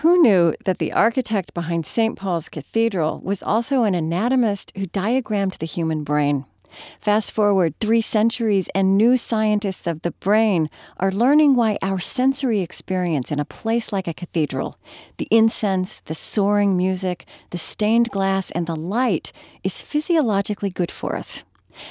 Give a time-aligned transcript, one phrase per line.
[0.00, 2.16] Who knew that the architect behind St.
[2.16, 6.46] Paul's Cathedral was also an anatomist who diagrammed the human brain?
[6.98, 12.60] Fast forward three centuries, and new scientists of the brain are learning why our sensory
[12.60, 14.78] experience in a place like a cathedral,
[15.18, 19.30] the incense, the soaring music, the stained glass, and the light,
[19.62, 21.44] is physiologically good for us.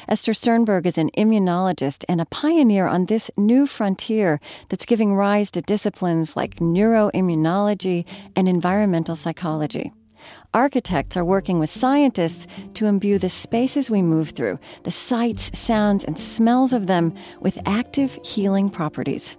[0.07, 4.39] Esther Sternberg is an immunologist and a pioneer on this new frontier
[4.69, 8.05] that's giving rise to disciplines like neuroimmunology
[8.35, 9.91] and environmental psychology.
[10.53, 16.05] Architects are working with scientists to imbue the spaces we move through, the sights, sounds,
[16.05, 19.37] and smells of them, with active healing properties.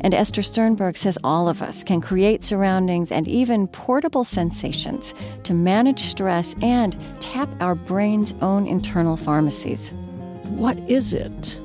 [0.00, 5.14] And Esther Sternberg says all of us can create surroundings and even portable sensations
[5.44, 9.90] to manage stress and tap our brain's own internal pharmacies.
[10.44, 11.58] What is it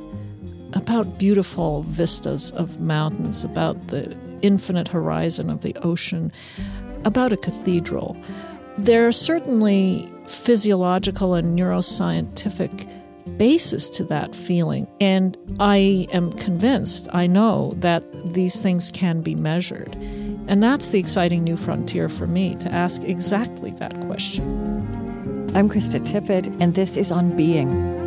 [0.73, 6.31] about beautiful vistas of mountains, about the infinite horizon of the ocean,
[7.05, 8.15] about a cathedral?
[8.77, 12.88] There are certainly physiological and neuroscientific
[13.27, 14.87] basis to that feeling.
[14.99, 19.95] And I am convinced, I know that these things can be measured.
[20.47, 24.43] And that's the exciting new frontier for me to ask exactly that question.
[25.55, 27.98] I'm Krista Tippett, and this is On Being.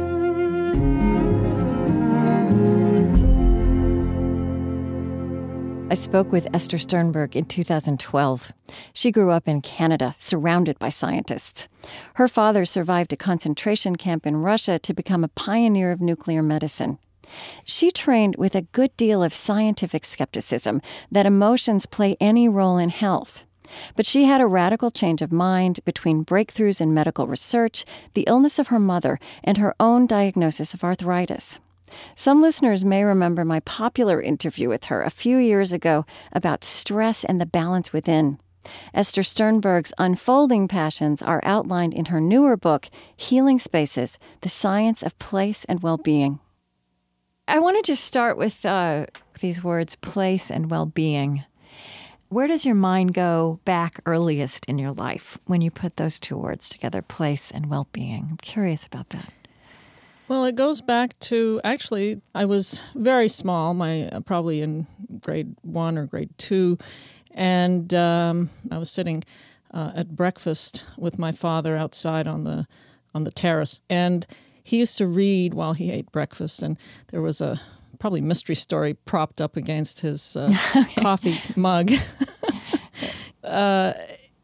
[5.90, 8.52] I spoke with Esther Sternberg in 2012.
[8.92, 11.66] She grew up in Canada, surrounded by scientists.
[12.14, 16.98] Her father survived a concentration camp in Russia to become a pioneer of nuclear medicine.
[17.64, 22.90] She trained with a good deal of scientific skepticism that emotions play any role in
[22.90, 23.42] health.
[23.96, 28.60] But she had a radical change of mind between breakthroughs in medical research, the illness
[28.60, 31.58] of her mother, and her own diagnosis of arthritis.
[32.14, 37.24] Some listeners may remember my popular interview with her a few years ago about stress
[37.24, 38.38] and the balance within.
[38.92, 45.18] Esther Sternberg's unfolding passions are outlined in her newer book, Healing Spaces The Science of
[45.18, 46.40] Place and Well Being.
[47.48, 49.06] I want to just start with uh,
[49.40, 51.44] these words, place and well being.
[52.28, 56.36] Where does your mind go back earliest in your life when you put those two
[56.36, 58.28] words together, place and well being?
[58.30, 59.32] I'm curious about that.
[60.30, 64.86] Well, it goes back to actually, I was very small, my uh, probably in
[65.20, 66.78] grade one or grade two,
[67.32, 69.24] and um, I was sitting
[69.74, 72.68] uh, at breakfast with my father outside on the
[73.12, 74.24] on the terrace, and
[74.62, 77.60] he used to read while he ate breakfast, and there was a
[77.98, 81.02] probably mystery story propped up against his uh, okay.
[81.02, 81.90] coffee mug.
[83.42, 83.94] uh,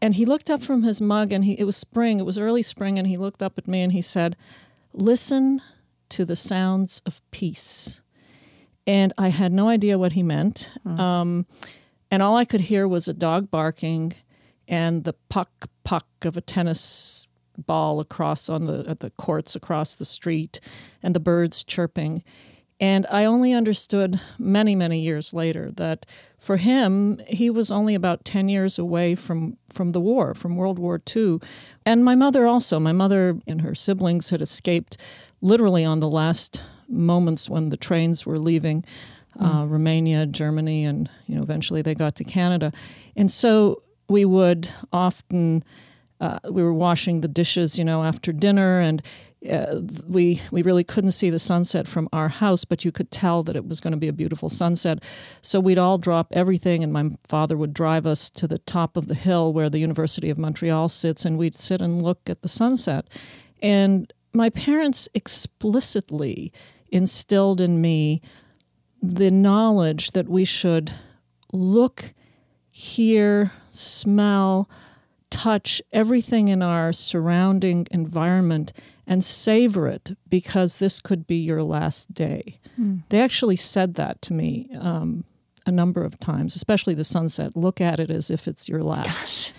[0.03, 2.19] and he looked up from his mug, and he, it was spring.
[2.19, 4.35] It was early spring, and he looked up at me and he said,
[4.93, 5.63] "Listen
[6.11, 8.01] to the sounds of peace.
[8.87, 10.73] And I had no idea what he meant.
[10.87, 10.99] Mm.
[10.99, 11.47] Um,
[12.11, 14.13] and all I could hear was a dog barking
[14.69, 17.29] and the puck puck of a tennis
[17.59, 20.61] ball across on the at the courts across the street
[21.03, 22.23] and the birds chirping.
[22.79, 26.05] And I only understood many, many years later that
[26.39, 30.79] for him, he was only about 10 years away from, from the war, from World
[30.79, 31.39] War II.
[31.87, 32.79] And my mother also.
[32.79, 34.99] My mother and her siblings had escaped
[35.41, 38.85] literally on the last moments when the trains were leaving
[39.41, 39.71] uh, mm.
[39.71, 42.73] Romania, Germany, and you know eventually they got to Canada,
[43.15, 45.65] and so we would often
[46.21, 49.03] uh, we were washing the dishes, you know, after dinner, and
[49.51, 53.43] uh, we we really couldn't see the sunset from our house, but you could tell
[53.43, 55.05] that it was going to be a beautiful sunset.
[55.43, 59.09] So we'd all drop everything, and my father would drive us to the top of
[59.09, 62.49] the hill where the University of Montreal sits, and we'd sit and look at the
[62.49, 63.09] sunset.
[63.63, 66.53] And my parents explicitly
[66.91, 68.23] instilled in me
[69.03, 70.93] the knowledge that we should
[71.53, 72.15] look,
[72.71, 74.69] hear, smell,
[75.31, 78.73] touch everything in our surrounding environment
[79.07, 82.59] and savor it because this could be your last day.
[82.81, 83.03] Mm.
[83.09, 85.25] They actually said that to me um,
[85.65, 87.57] a number of times, especially the sunset.
[87.57, 89.53] Look at it as if it's your last.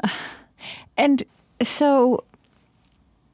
[0.96, 1.22] and
[1.62, 2.24] so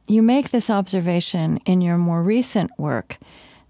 [0.06, 3.18] you make this observation in your more recent work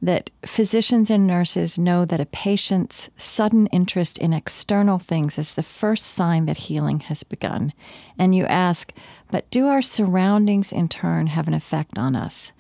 [0.02, 5.62] that physicians and nurses know that a patient's sudden interest in external things is the
[5.62, 7.72] first sign that healing has begun.
[8.18, 8.92] And you ask,
[9.30, 12.52] but do our surroundings in turn have an effect on us?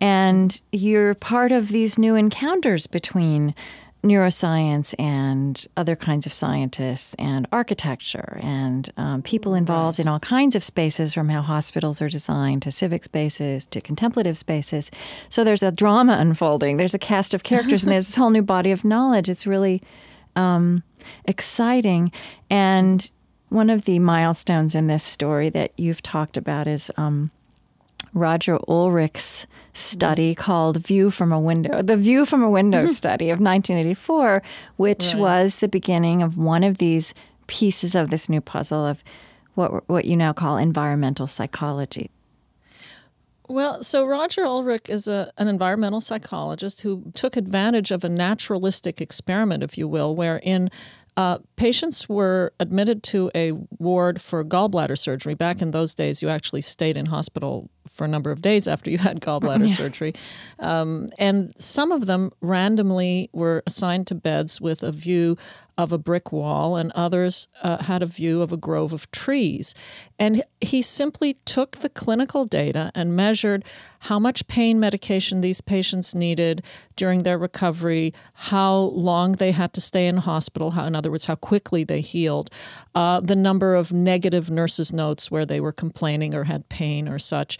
[0.00, 3.54] And you're part of these new encounters between
[4.02, 10.04] neuroscience and other kinds of scientists and architecture and um, people involved right.
[10.04, 14.38] in all kinds of spaces from how hospitals are designed to civic spaces to contemplative
[14.38, 14.90] spaces.
[15.28, 16.76] So there's a drama unfolding.
[16.76, 19.28] There's a cast of characters and there's this whole new body of knowledge.
[19.28, 19.82] It's really
[20.36, 20.82] um,
[21.24, 22.12] exciting.
[22.48, 23.10] And
[23.48, 27.30] one of the milestones in this story that you've talked about is um,
[28.16, 30.40] Roger Ulrich's study mm-hmm.
[30.40, 32.92] called View from a Window, the View from a Window mm-hmm.
[32.92, 34.42] study of 1984,
[34.76, 35.18] which right.
[35.18, 37.12] was the beginning of one of these
[37.46, 39.04] pieces of this new puzzle of
[39.54, 42.10] what, what you now call environmental psychology.
[43.48, 49.00] Well, so Roger Ulrich is a, an environmental psychologist who took advantage of a naturalistic
[49.00, 50.70] experiment, if you will, wherein
[51.16, 55.34] uh, patients were admitted to a ward for gallbladder surgery.
[55.34, 58.90] Back in those days, you actually stayed in hospital for a number of days after
[58.90, 59.74] you had gallbladder yeah.
[59.74, 60.12] surgery.
[60.58, 65.38] Um, and some of them randomly were assigned to beds with a view
[65.78, 69.74] of a brick wall, and others uh, had a view of a grove of trees.
[70.18, 73.64] And he simply took the clinical data and measured
[74.00, 76.62] how much pain medication these patients needed
[76.96, 81.26] during their recovery, how long they had to stay in hospital, how, in other words,
[81.26, 82.50] how quickly they healed,
[82.94, 87.18] uh, the number of negative nurses' notes where they were complaining or had pain or
[87.18, 87.58] such.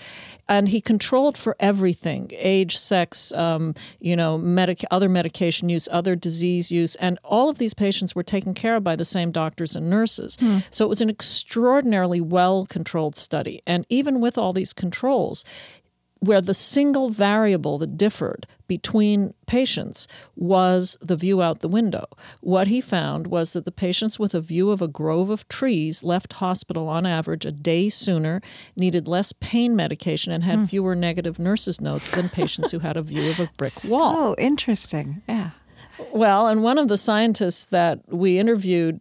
[0.48, 6.14] And he controlled for everything age, sex, um, you know, medic- other medication use, other
[6.14, 6.94] disease use.
[6.96, 10.36] And all of these patients were taken care of by the same doctors and nurses.
[10.38, 10.58] Hmm.
[10.70, 13.62] So it was an extraordinarily well controlled study.
[13.66, 15.44] And even with all these controls,
[16.20, 22.06] where the single variable that differed between patients was the view out the window.
[22.40, 26.02] What he found was that the patients with a view of a grove of trees
[26.02, 28.40] left hospital on average a day sooner,
[28.74, 30.64] needed less pain medication, and had hmm.
[30.64, 34.14] fewer negative nurses' notes than patients who had a view of a brick wall.
[34.16, 35.22] Oh, interesting.
[35.28, 35.50] Yeah.
[36.12, 39.00] Well, and one of the scientists that we interviewed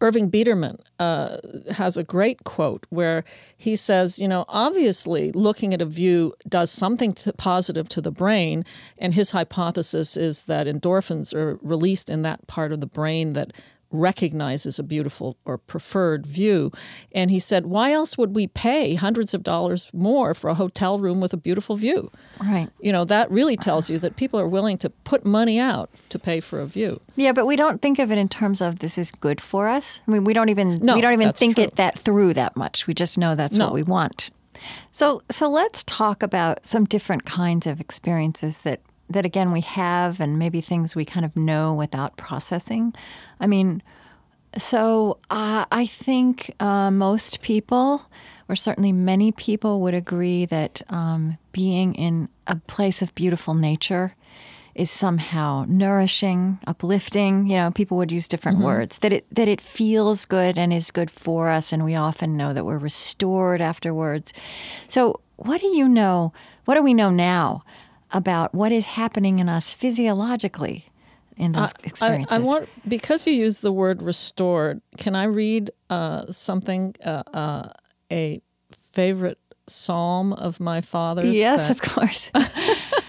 [0.00, 1.36] Irving Biederman uh,
[1.72, 3.22] has a great quote where
[3.56, 8.10] he says, you know, obviously looking at a view does something to, positive to the
[8.10, 8.64] brain.
[8.96, 13.52] And his hypothesis is that endorphins are released in that part of the brain that
[13.90, 16.70] recognizes a beautiful or preferred view.
[17.12, 20.98] And he said, why else would we pay hundreds of dollars more for a hotel
[20.98, 22.10] room with a beautiful view?
[22.40, 22.68] Right.
[22.80, 26.18] You know, that really tells you that people are willing to put money out to
[26.18, 27.00] pay for a view.
[27.16, 30.02] Yeah, but we don't think of it in terms of this is good for us.
[30.06, 31.64] I mean, we don't even no, we don't even think true.
[31.64, 32.86] it that through that much.
[32.86, 33.66] We just know that's no.
[33.66, 34.30] what we want.
[34.92, 40.20] So so let's talk about some different kinds of experiences that that again we have
[40.20, 42.94] and maybe things we kind of know without processing.
[43.40, 43.82] I mean,
[44.56, 48.06] so uh, I think uh, most people,
[48.48, 54.14] or certainly many people, would agree that um, being in a place of beautiful nature
[54.74, 57.46] is somehow nourishing, uplifting.
[57.48, 58.66] You know, people would use different mm-hmm.
[58.66, 58.98] words.
[58.98, 62.52] That it that it feels good and is good for us, and we often know
[62.52, 64.32] that we're restored afterwards.
[64.88, 66.32] So, what do you know?
[66.64, 67.64] What do we know now
[68.12, 70.86] about what is happening in us physiologically
[71.36, 72.32] in those experiences.
[72.32, 74.82] I, I, want because you use the word restored.
[74.98, 76.94] Can I read uh, something?
[77.04, 77.68] Uh, uh,
[78.12, 78.42] a
[78.72, 81.36] favorite psalm of my father's.
[81.36, 82.30] Yes, that, of course.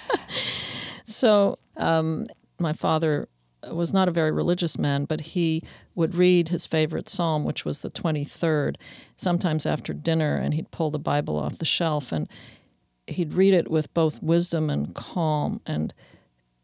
[1.06, 2.26] so um,
[2.60, 3.28] my father
[3.72, 5.62] was not a very religious man, but he
[5.96, 8.76] would read his favorite psalm, which was the 23rd,
[9.18, 12.28] sometimes after dinner, and he'd pull the Bible off the shelf and
[13.08, 15.62] he'd read it with both wisdom and calm.
[15.66, 15.94] And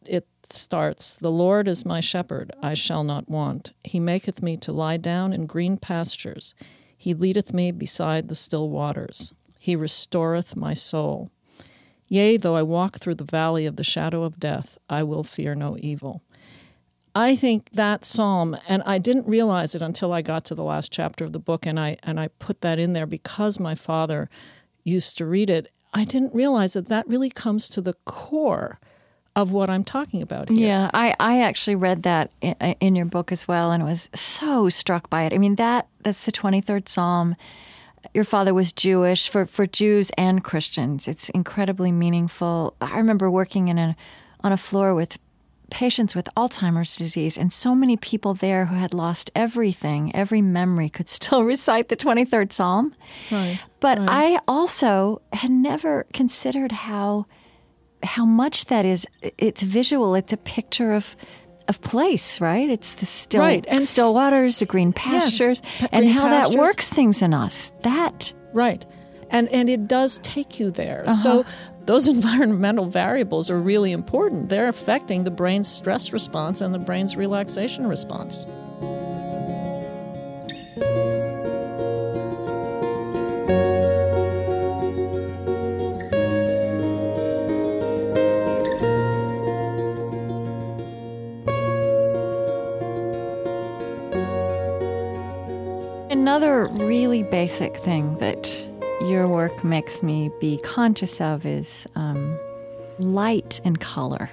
[0.05, 3.73] it starts The Lord is my shepherd, I shall not want.
[3.83, 6.55] He maketh me to lie down in green pastures.
[6.97, 9.33] He leadeth me beside the still waters.
[9.59, 11.29] He restoreth my soul.
[12.07, 15.55] Yea, though I walk through the valley of the shadow of death, I will fear
[15.55, 16.23] no evil.
[17.13, 20.91] I think that psalm, and I didn't realize it until I got to the last
[20.91, 24.29] chapter of the book, and I and I put that in there because my father
[24.83, 25.71] used to read it.
[25.93, 28.79] I didn't realize that that really comes to the core
[29.35, 30.67] of what I'm talking about here.
[30.67, 35.11] Yeah, I, I actually read that in, your book as well and was so struck
[35.11, 35.33] by it.
[35.33, 37.35] I mean, that that's the 23rd Psalm.
[38.13, 41.07] Your father was Jewish for, for Jews and Christians.
[41.07, 42.75] It's incredibly meaningful.
[42.81, 43.95] I remember working in a
[44.43, 45.19] on a floor with
[45.69, 50.89] patients with Alzheimer's disease, and so many people there who had lost everything, every memory,
[50.89, 52.93] could still recite the 23rd Psalm.
[53.31, 53.59] Right.
[53.79, 54.09] But right.
[54.09, 57.25] I also had never considered how
[58.03, 59.07] how much that is.
[59.37, 60.15] It's visual.
[60.15, 61.15] It's a picture of
[61.67, 62.69] of place, right?
[62.69, 63.65] It's the still right.
[63.67, 66.55] and still waters, the green pastures, yes, and how pastures.
[66.55, 67.73] that works things in us.
[67.83, 68.85] That right,
[69.29, 71.03] and and it does take you there.
[71.07, 71.13] Uh-huh.
[71.13, 71.45] So
[71.85, 74.49] those environmental variables are really important.
[74.49, 78.45] They're affecting the brain's stress response and the brain's relaxation response.
[96.09, 98.66] Another really basic thing that
[99.17, 102.37] your work makes me be conscious of is um,
[102.99, 104.29] light and color.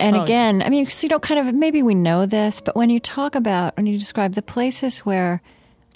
[0.00, 2.74] And Oh, again, I mean, so, you know, kind of maybe we know this, but
[2.76, 5.42] when you talk about, when you describe the places where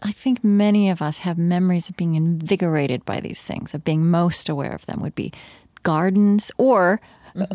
[0.03, 4.11] I think many of us have memories of being invigorated by these things, of being
[4.11, 5.33] most aware of them, would be
[5.83, 7.00] gardens or,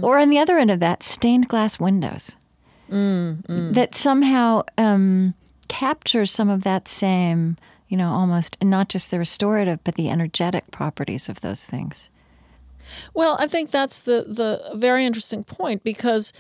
[0.02, 2.36] or on the other end of that, stained glass windows.
[3.74, 5.34] That somehow um,
[5.68, 7.58] captures some of that same,
[7.96, 12.10] you know, almost not just the restorative, but the energetic properties of those things.
[13.14, 16.34] Well, I think that's the the very interesting point because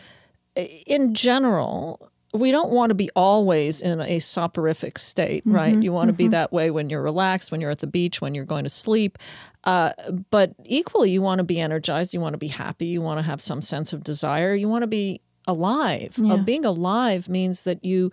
[0.54, 5.82] in general, we don't want to be always in a soporific state, right?
[5.82, 8.36] You want to be that way when you're relaxed, when you're at the beach, when
[8.36, 9.18] you're going to sleep.
[9.64, 9.94] Uh,
[10.30, 12.14] but equally, you want to be energized.
[12.14, 12.88] You want to be happy.
[12.88, 14.54] You want to have some sense of desire.
[14.54, 16.20] You want to be alive.
[16.22, 18.12] Uh, being alive means that you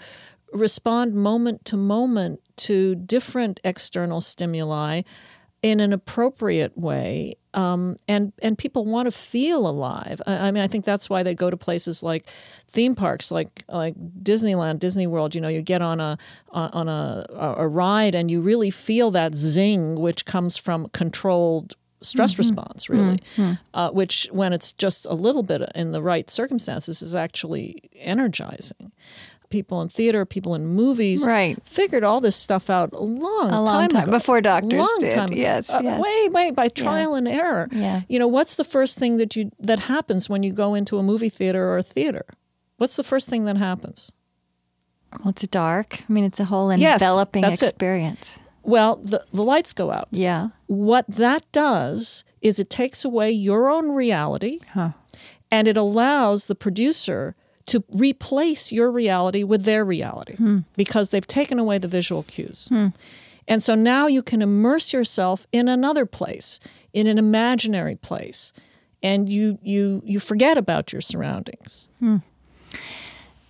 [0.52, 5.02] respond moment to moment to different external stimuli
[5.62, 10.20] in an appropriate way um, and and people want to feel alive.
[10.26, 12.26] I, I mean, I think that's why they go to places like
[12.68, 15.34] theme parks, like like Disneyland, Disney World.
[15.34, 16.16] You know, you get on a
[16.50, 22.38] on a a ride and you really feel that zing, which comes from controlled stress
[22.38, 23.20] response, really,
[23.74, 28.92] uh, which when it's just a little bit in the right circumstances is actually energizing.
[29.52, 31.56] People in theater, people in movies, Right.
[31.62, 34.10] figured all this stuff out a long, A long time ago.
[34.10, 35.12] before doctors long did.
[35.12, 35.36] Time ago.
[35.36, 36.00] Yes, Uh, yes.
[36.00, 37.68] Way, way by trial and error.
[37.70, 38.00] Yeah.
[38.08, 41.02] You know, what's the first thing that you that happens when you go into a
[41.02, 42.24] movie theater or a theater?
[42.78, 44.10] What's the first thing that happens?
[45.22, 46.00] Well, it's dark.
[46.08, 47.62] I mean, it's a whole Yes, enveloping it.
[47.62, 48.40] experience.
[48.62, 50.08] Well, the, the lights go out.
[50.10, 50.48] Yeah.
[50.66, 54.60] What that does is it takes away your own reality
[55.50, 57.34] and it allows the producer
[57.66, 60.58] to replace your reality with their reality hmm.
[60.76, 62.68] because they've taken away the visual cues.
[62.68, 62.88] Hmm.
[63.48, 66.60] And so now you can immerse yourself in another place,
[66.92, 68.52] in an imaginary place,
[69.02, 71.88] and you you you forget about your surroundings.
[71.98, 72.18] Hmm.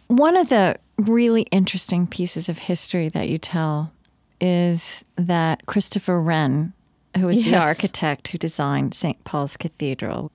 [0.08, 3.92] One of the really interesting pieces of history that you tell
[4.40, 6.72] is that Christopher Wren,
[7.16, 9.22] who was the architect who designed St.
[9.24, 10.32] Paul's Cathedral,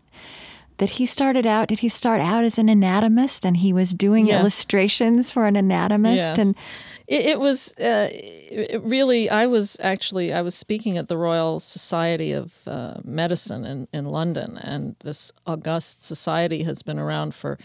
[0.77, 4.27] that he started out, did he start out as an anatomist and he was doing
[4.27, 4.39] Yes.
[4.39, 6.19] illustrations for an anatomist?
[6.19, 6.39] Yes.
[6.39, 6.55] And
[7.07, 9.29] It, it was uh, it really.
[9.29, 14.05] I was actually I was speaking at the Royal Society of uh, Medicine in, in
[14.05, 17.57] London, and this august society has been around for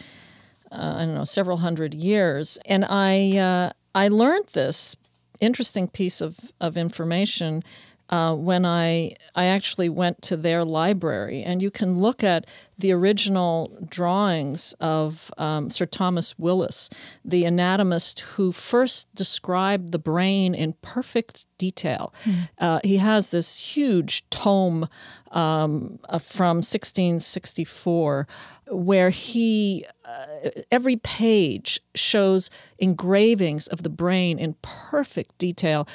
[0.70, 2.58] uh, I don't know several hundred years.
[2.66, 4.96] And I uh, I learned this
[5.40, 7.62] interesting piece of of information.
[8.10, 12.92] Uh, when I I actually went to their library, and you can look at the
[12.92, 16.90] original drawings of um, Sir Thomas Willis,
[17.24, 22.12] the anatomist who first described the brain in perfect detail.
[22.58, 24.88] Uh, he has this huge tome
[25.30, 28.26] um, uh, from 1664
[28.68, 35.86] where he uh, every page shows engravings of the brain in perfect detail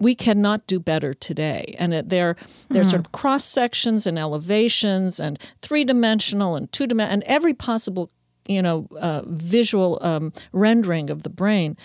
[0.00, 1.76] we cannot do better today.
[1.78, 2.36] And it, they're
[2.70, 7.54] they're sort of cross sections and elevations and three dimensional and two dimensional and every
[7.54, 8.10] possible
[8.48, 11.76] you know uh, visual um, rendering of the brain.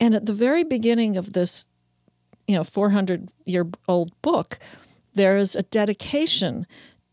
[0.00, 1.66] And at the very beginning of this,
[2.46, 4.58] you know, 400 year old book,
[5.14, 6.66] there is a dedication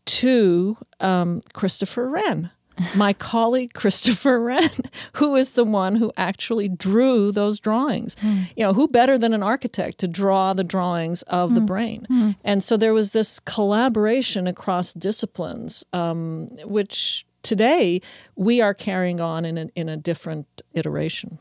[0.06, 2.50] to um, Christopher Wren.
[2.94, 4.70] My colleague Christopher Wren,
[5.14, 8.16] who is the one who actually drew those drawings.
[8.20, 8.42] Hmm.
[8.56, 11.66] You know, who better than an architect to draw the drawings of the hmm.
[11.66, 12.06] brain?
[12.08, 12.30] Hmm.
[12.42, 18.00] And so there was this collaboration across disciplines, um, which today
[18.34, 21.38] we are carrying on in a, in a different iteration.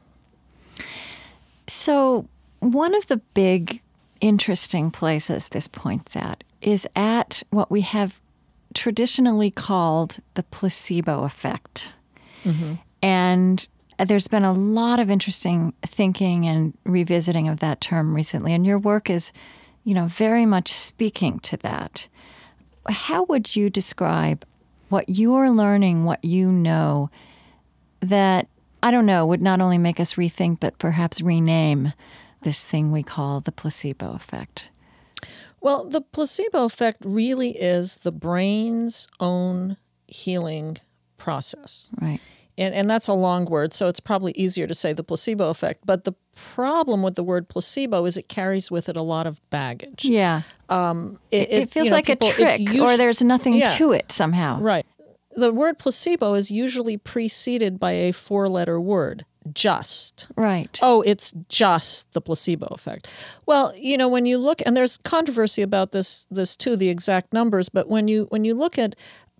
[1.68, 2.28] So,
[2.60, 3.82] one of the big
[4.22, 8.22] interesting places this points at is at what we have
[8.74, 11.94] traditionally called the placebo effect.
[12.44, 12.76] Mm-hmm.
[13.02, 13.68] And
[14.00, 18.80] there's been a lot of interesting thinking and revisiting of that term recently, and your
[18.80, 19.32] work is,
[19.84, 22.08] you know, very much speaking to that.
[22.88, 24.46] How would you describe
[24.90, 27.10] what you're learning, what you know,
[28.02, 28.48] that
[28.82, 31.94] I don't know would not only make us rethink, but perhaps rename
[32.42, 34.70] this thing we call the placebo effect?
[35.64, 39.78] Well, the placebo effect really is the brain's own
[40.08, 40.78] healing
[41.18, 41.90] process.
[42.00, 42.20] Right.
[42.58, 45.86] And, and that's a long word, so it's probably easier to say the placebo effect.
[45.86, 49.42] But the problem with the word placebo is it carries with it a lot of
[49.50, 50.06] baggage.
[50.06, 50.42] Yeah.
[50.70, 53.66] Um, it, It, feels you know, like people- a trick, or there's nothing Yeah.
[53.78, 54.60] to it somehow.
[54.60, 54.86] Right.
[55.36, 60.28] The word placebo is usually preceded by a four letter word just.
[60.36, 60.80] Right.
[60.82, 63.08] Oh, it's just the placebo effect.
[63.46, 67.34] Well, you know, when you look and there's controversy about this this too, the exact
[67.34, 68.96] numbers, but when you when you look at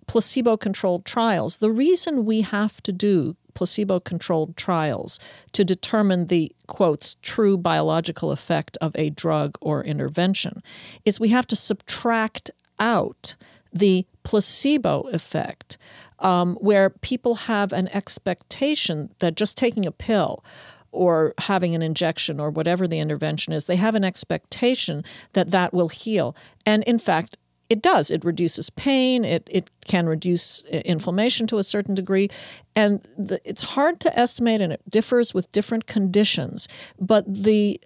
[0.06, 5.18] placebo controlled trials, the reason we have to do placebo controlled trials
[5.52, 10.62] to determine the quotes true biological effect of a drug or intervention
[11.04, 13.36] is we have to subtract out
[13.72, 15.78] the placebo effect
[16.18, 20.44] um, where people have an expectation that just taking a pill
[20.92, 25.74] or having an injection or whatever the intervention is, they have an expectation that that
[25.74, 26.36] will heal.
[26.64, 27.36] And in fact,
[27.70, 28.10] it does.
[28.10, 29.24] It reduces pain.
[29.24, 32.28] It, it can reduce uh, inflammation to a certain degree.
[32.76, 36.68] And the, it's hard to estimate, and it differs with different conditions.
[37.00, 37.80] But the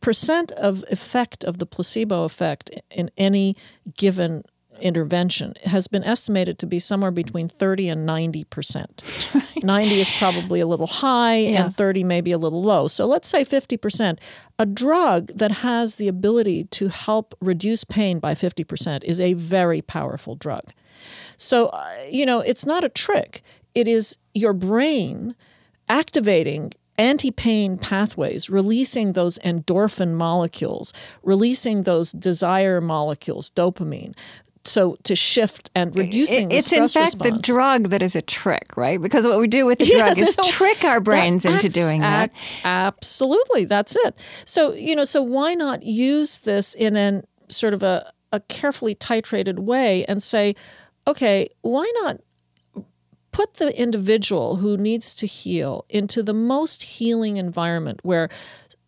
[0.00, 3.56] percent of effect of the placebo effect in any
[3.96, 4.44] given
[4.80, 9.30] intervention has been estimated to be somewhere between 30 and 90 percent.
[9.34, 9.44] Right.
[9.64, 11.64] 90 is probably a little high, yeah.
[11.64, 12.86] and 30 maybe a little low.
[12.86, 14.20] So let's say 50 percent.
[14.58, 19.34] A drug that has the ability to help reduce pain by 50 percent is a
[19.34, 20.72] very powerful drug.
[21.36, 23.42] So, uh, you know, it's not a trick,
[23.74, 25.34] it is your brain
[25.88, 34.14] activating anti pain pathways, releasing those endorphin molecules, releasing those desire molecules, dopamine,
[34.64, 36.66] so to shift and reducing stress.
[36.66, 37.36] it's in fact response.
[37.36, 40.38] the drug that is a trick right because what we do with the drug yes,
[40.38, 42.30] is trick our brains into doing that
[42.64, 47.82] absolutely that's it so you know so why not use this in an sort of
[47.82, 50.54] a, a carefully titrated way and say
[51.06, 52.18] okay why not
[53.32, 58.28] put the individual who needs to heal into the most healing environment where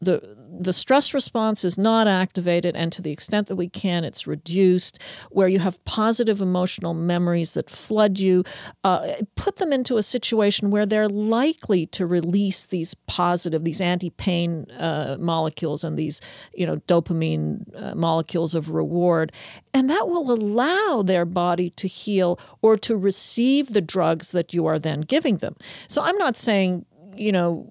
[0.01, 4.27] the the stress response is not activated, and to the extent that we can, it's
[4.27, 5.01] reduced.
[5.31, 8.45] Where you have positive emotional memories that flood you,
[8.85, 14.71] uh, put them into a situation where they're likely to release these positive, these anti-pain
[14.73, 16.21] uh, molecules and these,
[16.53, 19.33] you know, dopamine uh, molecules of reward,
[19.73, 24.67] and that will allow their body to heal or to receive the drugs that you
[24.67, 25.57] are then giving them.
[25.89, 27.71] So I'm not saying, you know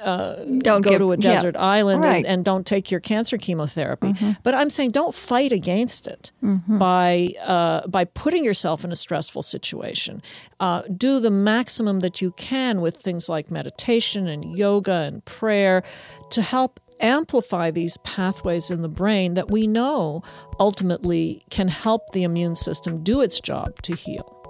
[0.00, 2.16] uh, don't go give, to a desert yeah, island right.
[2.16, 4.12] and, and, don't take your cancer chemotherapy.
[4.12, 4.32] Mm-hmm.
[4.42, 6.78] But I'm saying don't fight against it mm-hmm.
[6.78, 10.22] by uh, by putting yourself in a stressful situation.
[10.60, 15.82] Uh, do the maximum that you can with things like meditation and yoga and prayer
[16.30, 20.22] to help amplify these pathways in the brain that we know
[20.58, 24.41] ultimately can help the immune system do its job to heal.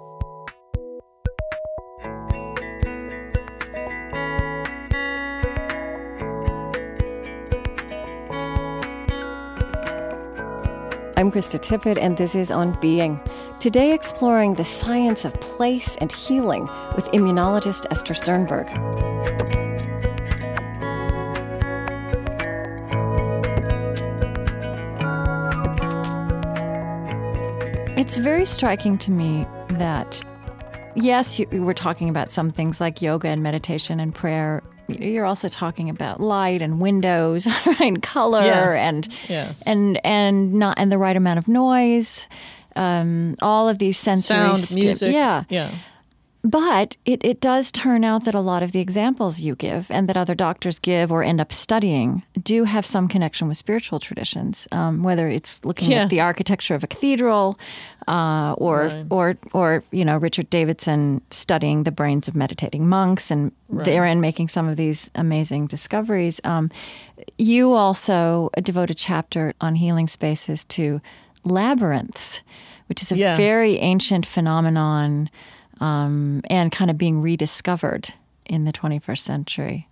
[11.23, 13.17] I'm Krista Tippett, and this is On Being.
[13.61, 16.63] Today, exploring the science of place and healing
[16.97, 18.67] with immunologist Esther Sternberg.
[27.97, 30.21] It's very striking to me that,
[30.93, 35.49] yes, you, we're talking about some things like yoga and meditation and prayer you're also
[35.49, 37.47] talking about light and windows
[37.79, 38.75] and color yes.
[38.75, 39.63] and yes.
[39.63, 42.27] and and not and the right amount of noise
[42.75, 45.71] um, all of these sensory sound music yeah yeah
[46.43, 50.09] but it, it does turn out that a lot of the examples you give and
[50.09, 54.67] that other doctors give or end up studying do have some connection with spiritual traditions,
[54.73, 56.03] um, whether it's looking yes.
[56.03, 57.57] at the architecture of a cathedral
[58.09, 59.05] uh, or, right.
[59.09, 63.85] or, or, you know, Richard Davidson studying the brains of meditating monks and right.
[63.85, 66.41] therein making some of these amazing discoveries.
[66.43, 66.69] Um,
[67.37, 70.99] you also devote a chapter on healing spaces to
[71.45, 72.41] labyrinths,
[72.87, 73.37] which is a yes.
[73.37, 75.29] very ancient phenomenon
[75.83, 78.13] um, and kind of being rediscovered
[78.45, 79.87] in the 21st century.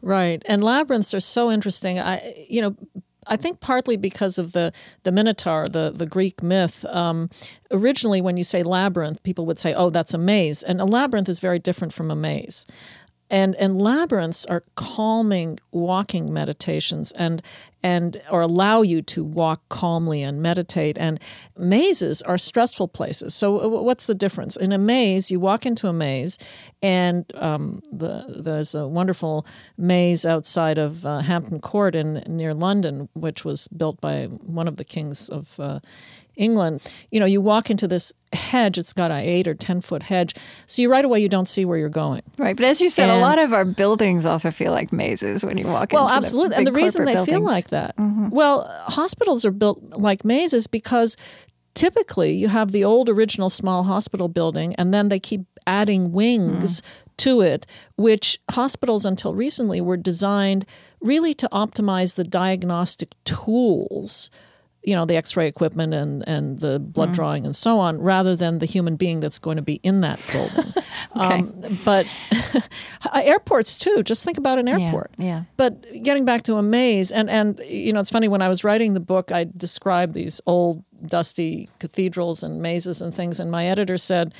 [0.00, 0.40] Right.
[0.46, 1.98] And labyrinths are so interesting.
[1.98, 2.76] I, you know,
[3.26, 6.84] I think partly because of the the Minotaur, the the Greek myth.
[6.84, 7.28] Um,
[7.72, 11.28] originally, when you say labyrinth, people would say, "Oh, that's a maze," and a labyrinth
[11.28, 12.66] is very different from a maze
[13.30, 17.42] and and labyrinths are calming walking meditations and
[17.82, 20.98] and or allow you to walk calmly and meditate.
[20.98, 21.20] And
[21.56, 23.34] mazes are stressful places.
[23.34, 24.56] So what's the difference?
[24.56, 26.36] In a maze you walk into a maze
[26.82, 29.46] and um, the, there's a wonderful
[29.78, 34.76] maze outside of uh, hampton court in near london which was built by one of
[34.76, 35.80] the kings of uh,
[36.36, 40.02] England, you know, you walk into this hedge, it's got an eight or 10 foot
[40.02, 40.34] hedge.
[40.66, 42.22] So you right away, you don't see where you're going.
[42.38, 42.54] Right.
[42.54, 45.58] But as you said, and, a lot of our buildings also feel like mazes when
[45.58, 46.50] you walk well, absolutely.
[46.50, 47.36] The and the reason they buildings.
[47.36, 48.28] feel like that, mm-hmm.
[48.30, 51.16] well, hospitals are built like mazes because
[51.74, 56.80] typically you have the old original small hospital building and then they keep adding wings
[56.80, 56.86] mm
[57.18, 60.66] to it, which hospitals until recently were designed
[61.00, 64.30] really to optimize the diagnostic tools
[64.86, 67.14] you know the x-ray equipment and, and the blood mm.
[67.14, 70.20] drawing and so on rather than the human being that's going to be in that
[70.32, 70.72] building
[71.16, 71.40] okay.
[71.40, 72.06] um, but
[73.14, 77.10] airports too just think about an airport yeah, yeah, but getting back to a maze
[77.12, 80.40] and and you know it's funny when i was writing the book i described these
[80.46, 84.32] old dusty cathedrals and mazes and things and my editor said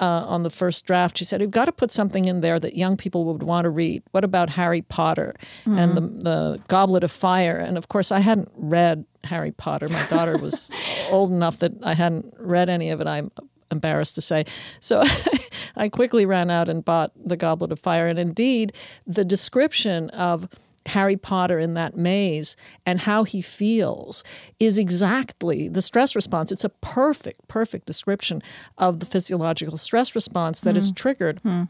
[0.00, 2.74] uh, on the first draft, she said, We've got to put something in there that
[2.74, 4.02] young people would want to read.
[4.12, 5.78] What about Harry Potter mm-hmm.
[5.78, 7.58] and the, the Goblet of Fire?
[7.58, 9.88] And of course, I hadn't read Harry Potter.
[9.88, 10.70] My daughter was
[11.10, 13.06] old enough that I hadn't read any of it.
[13.06, 13.30] I'm
[13.70, 14.46] embarrassed to say.
[14.80, 15.02] So
[15.76, 18.08] I quickly ran out and bought The Goblet of Fire.
[18.08, 18.72] And indeed,
[19.06, 20.48] the description of
[20.86, 24.24] Harry Potter in that maze and how he feels
[24.58, 26.50] is exactly the stress response.
[26.50, 28.42] It's a perfect, perfect description
[28.78, 30.78] of the physiological stress response that mm.
[30.78, 31.68] is triggered mm.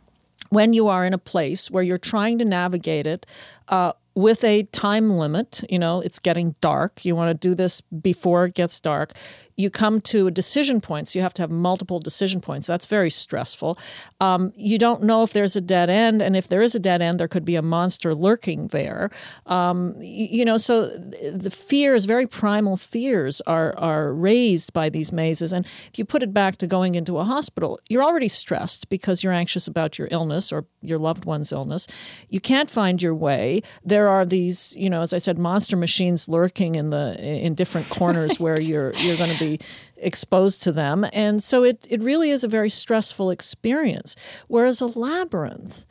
[0.51, 3.27] when you are in a place where you're trying to navigate it.
[3.69, 7.05] Uh, with a time limit, you know, it's getting dark.
[7.05, 9.13] You want to do this before it gets dark
[9.57, 11.15] you come to a decision points.
[11.15, 12.67] You have to have multiple decision points.
[12.67, 13.79] That's very stressful.
[14.21, 17.03] Um, you don't know if there's a dead end, and if there is a dead
[17.03, 19.11] end, there could be a monster lurking there.
[19.47, 25.13] Um, you, you, know, so the fears, very primal fears, are are raised by these
[25.13, 25.53] mazes.
[25.53, 29.23] And if you put it back to going into a hospital, you're already stressed because
[29.23, 31.87] you're anxious about your illness or your loved one's illness.
[32.29, 33.63] You can't find your way.
[33.85, 37.89] There are these, you know, as I said, monster machines lurking in the in different
[37.89, 39.59] corners where you're you're going to be
[39.97, 41.07] exposed to them.
[41.13, 44.15] And so it, it really is a very stressful experience.
[44.47, 45.85] Whereas a labyrinth,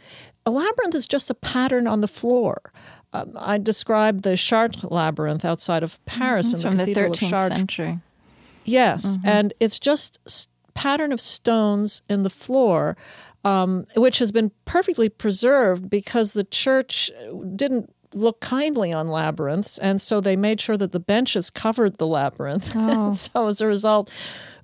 [0.46, 2.72] a labyrinth is just a pattern on the floor.
[3.12, 7.24] Um, I described the Chartres labyrinth outside of Paris That's in the Cathedral the 13th
[7.24, 7.58] of Chartres.
[7.58, 8.00] Century.
[8.66, 9.28] Yes, mm-hmm.
[9.28, 12.96] and it's just a pattern of stones in the floor,
[13.44, 17.10] um, which has been perfectly preserved because the church
[17.56, 22.08] didn't look kindly on labyrinths, and so they made sure that the benches covered the
[22.08, 22.74] labyrinth.
[22.80, 23.12] Oh.
[23.14, 24.10] so as a result,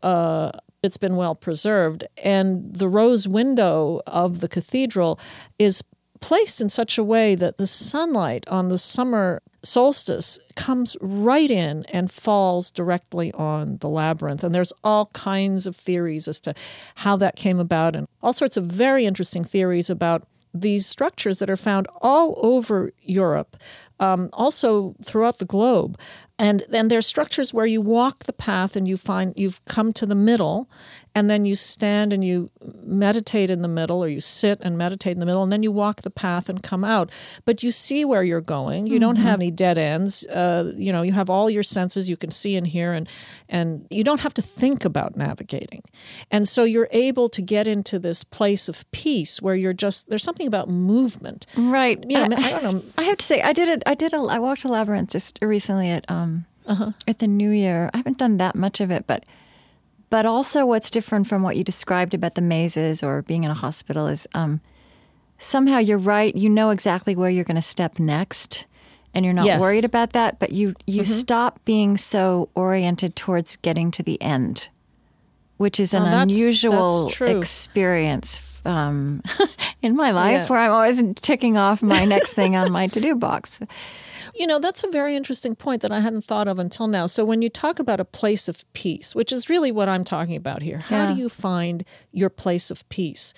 [0.01, 2.05] uh, it's been well preserved.
[2.17, 5.19] And the rose window of the cathedral
[5.59, 5.83] is
[6.21, 11.85] placed in such a way that the sunlight on the summer solstice comes right in
[11.85, 14.43] and falls directly on the labyrinth.
[14.43, 16.53] And there's all kinds of theories as to
[16.95, 20.23] how that came about, and all sorts of very interesting theories about
[20.55, 23.57] these structures that are found all over Europe,
[23.99, 25.99] um, also throughout the globe.
[26.39, 30.05] And then there's structures where you walk the path and you find you've come to
[30.05, 30.69] the middle,
[31.15, 32.51] and then you stand and you
[32.83, 35.71] meditate in the middle, or you sit and meditate in the middle, and then you
[35.71, 37.09] walk the path and come out.
[37.45, 38.85] But you see where you're going.
[38.85, 38.99] You mm-hmm.
[38.99, 40.27] don't have any dead ends.
[40.27, 42.09] Uh, you know, you have all your senses.
[42.09, 43.07] You can see and hear, and
[43.47, 45.83] and you don't have to think about navigating.
[46.29, 50.23] And so you're able to get into this place of peace where you're just there's
[50.23, 52.03] something about movement, right?
[52.05, 52.83] You know, I, I don't know.
[52.97, 53.83] I have to say, I did it.
[53.85, 54.17] I did a.
[54.17, 56.91] I walked a labyrinth just recently at um uh-huh.
[57.07, 57.89] at the New Year.
[57.93, 59.23] I haven't done that much of it, but
[60.09, 63.55] but also what's different from what you described about the mazes or being in a
[63.55, 64.61] hospital is um,
[65.39, 66.35] somehow you're right.
[66.35, 68.65] You know exactly where you're going to step next,
[69.13, 69.59] and you're not yes.
[69.59, 70.39] worried about that.
[70.39, 71.11] But you you mm-hmm.
[71.11, 74.69] stop being so oriented towards getting to the end,
[75.57, 79.21] which is an oh, that's, unusual that's experience um,
[79.81, 80.47] in my life, yeah.
[80.47, 83.59] where I'm always ticking off my next thing on my to do box.
[84.33, 87.05] You know, that's a very interesting point that I hadn't thought of until now.
[87.05, 90.35] So, when you talk about a place of peace, which is really what I'm talking
[90.35, 91.13] about here, how yeah.
[91.13, 93.33] do you find your place of peace?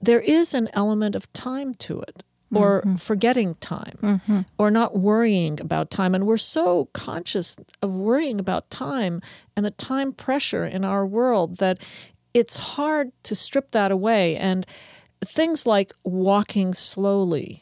[0.00, 2.94] There is an element of time to it or mm-hmm.
[2.96, 4.40] forgetting time mm-hmm.
[4.58, 6.14] or not worrying about time.
[6.14, 9.22] And we're so conscious of worrying about time
[9.56, 11.82] and the time pressure in our world that
[12.34, 14.36] it's hard to strip that away.
[14.36, 14.66] And
[15.24, 17.61] things like walking slowly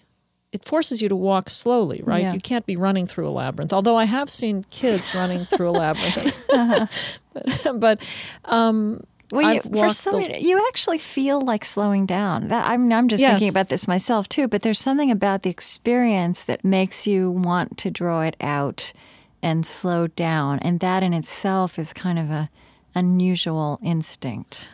[0.53, 2.23] it forces you to walk slowly, right?
[2.23, 2.33] Yeah.
[2.35, 3.73] You can't be running through a labyrinth.
[3.73, 6.87] Although I have seen kids running through a labyrinth, uh-huh.
[7.33, 8.09] but, but
[8.47, 12.49] um, well, you, for some, the, you actually feel like slowing down.
[12.49, 13.33] That, I'm, I'm just yes.
[13.33, 14.49] thinking about this myself too.
[14.49, 18.93] But there's something about the experience that makes you want to draw it out
[19.43, 22.51] and slow down, and that in itself is kind of a
[22.95, 24.69] unusual instinct.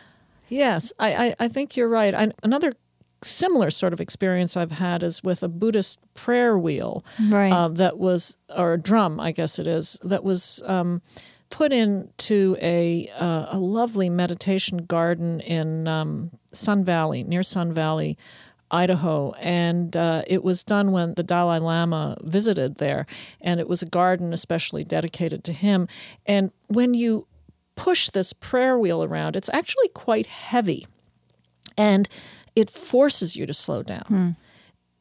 [0.49, 2.15] Yes, I, I, I think you're right.
[2.15, 2.73] I, another
[3.23, 7.51] similar sort of experience I've had is with a Buddhist prayer wheel right.
[7.51, 11.01] uh, that was, or a drum, I guess it is, that was um,
[11.49, 18.17] put into a uh, a lovely meditation garden in um, Sun Valley, near Sun Valley.
[18.69, 23.05] Idaho, and uh, it was done when the Dalai Lama visited there,
[23.39, 25.87] and it was a garden especially dedicated to him.
[26.25, 27.27] And when you
[27.77, 30.85] push this prayer wheel around, it's actually quite heavy.
[31.77, 32.09] And
[32.57, 34.05] it forces you to slow down.
[34.07, 34.29] Hmm.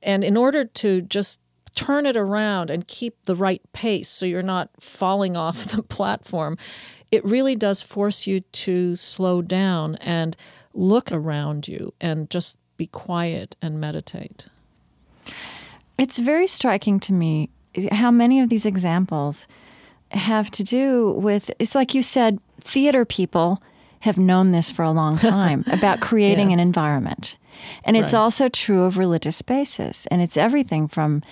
[0.02, 1.40] And in order to just
[1.74, 6.58] turn it around and keep the right pace so you're not falling off the platform,
[7.10, 10.36] it really does force you to slow down and
[10.74, 14.46] look around you and just be quiet and meditate.
[15.98, 17.48] It's very striking to me
[17.90, 19.48] how many of these examples
[20.10, 23.62] have to do with it's like you said, theater people
[24.06, 26.54] have known this for a long time about creating yes.
[26.54, 27.36] an environment.
[27.84, 28.20] And it's right.
[28.20, 30.06] also true of religious spaces.
[30.10, 31.22] And it's everything from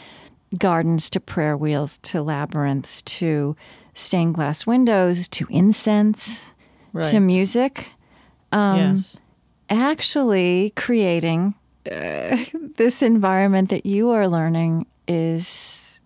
[0.59, 3.57] gardens to prayer wheels to labyrinths to
[3.95, 6.53] stained glass windows to incense
[6.93, 7.05] right.
[7.07, 7.89] to music.
[8.53, 9.21] Um, yes.
[9.71, 11.55] Actually, creating
[11.91, 12.37] uh,
[12.77, 16.01] this environment that you are learning is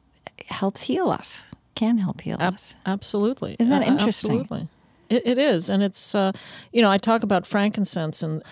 [0.46, 1.44] helps heal us.
[1.74, 2.76] Can help heal Ab- us.
[2.87, 3.57] Absolutely.
[3.59, 4.40] Isn't that interesting?
[4.40, 4.68] Absolutely.
[5.09, 6.33] It, it is, and it's uh,
[6.73, 8.42] you know I talk about frankincense and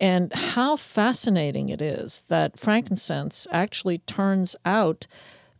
[0.00, 5.06] and how fascinating it is that frankincense actually turns out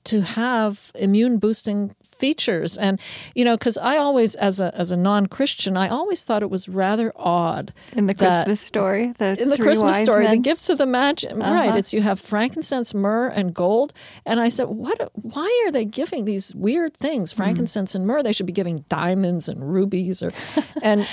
[0.05, 3.01] to have immune boosting features and
[3.35, 6.69] you know because i always as a as a non-christian i always thought it was
[6.69, 10.33] rather odd in the christmas story the in the christmas story men.
[10.33, 11.53] the gifts of the magi uh-huh.
[11.53, 13.93] right it's you have frankincense myrrh and gold
[14.25, 17.39] and i said what why are they giving these weird things hmm.
[17.39, 17.97] frankincense mm.
[17.97, 20.33] and myrrh they should be giving diamonds and rubies or
[20.83, 21.07] and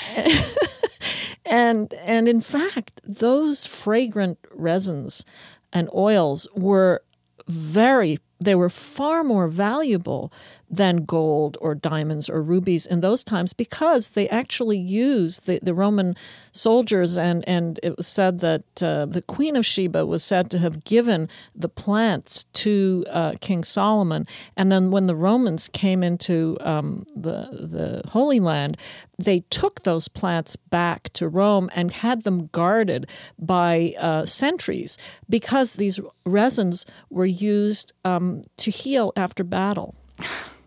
[1.45, 5.25] and and in fact those fragrant resins
[5.73, 7.02] and oils were
[7.47, 10.32] very they were far more valuable
[10.69, 15.73] than gold or diamonds or rubies in those times because they actually used the, the
[15.73, 16.15] Roman
[16.51, 20.60] soldiers, and, and it was said that uh, the Queen of Sheba was said to
[20.60, 24.27] have given the plants to uh, King Solomon.
[24.55, 28.77] And then when the Romans came into um, the, the Holy Land,
[29.17, 34.97] they took those plants back to Rome and had them guarded by uh, sentries
[35.29, 39.95] because these resins were used um, to heal after battle.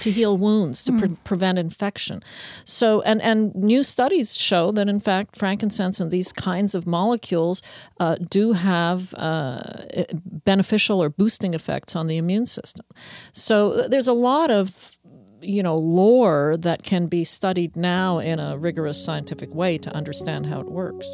[0.00, 2.22] to heal wounds, to pre- prevent infection.
[2.64, 7.62] So, and, and new studies show that, in fact, frankincense and these kinds of molecules
[8.00, 9.60] uh, do have uh,
[10.44, 12.86] beneficial or boosting effects on the immune system.
[13.32, 14.96] So, uh, there's a lot of
[15.42, 20.46] you know lore that can be studied now in a rigorous scientific way to understand
[20.46, 21.06] how it works.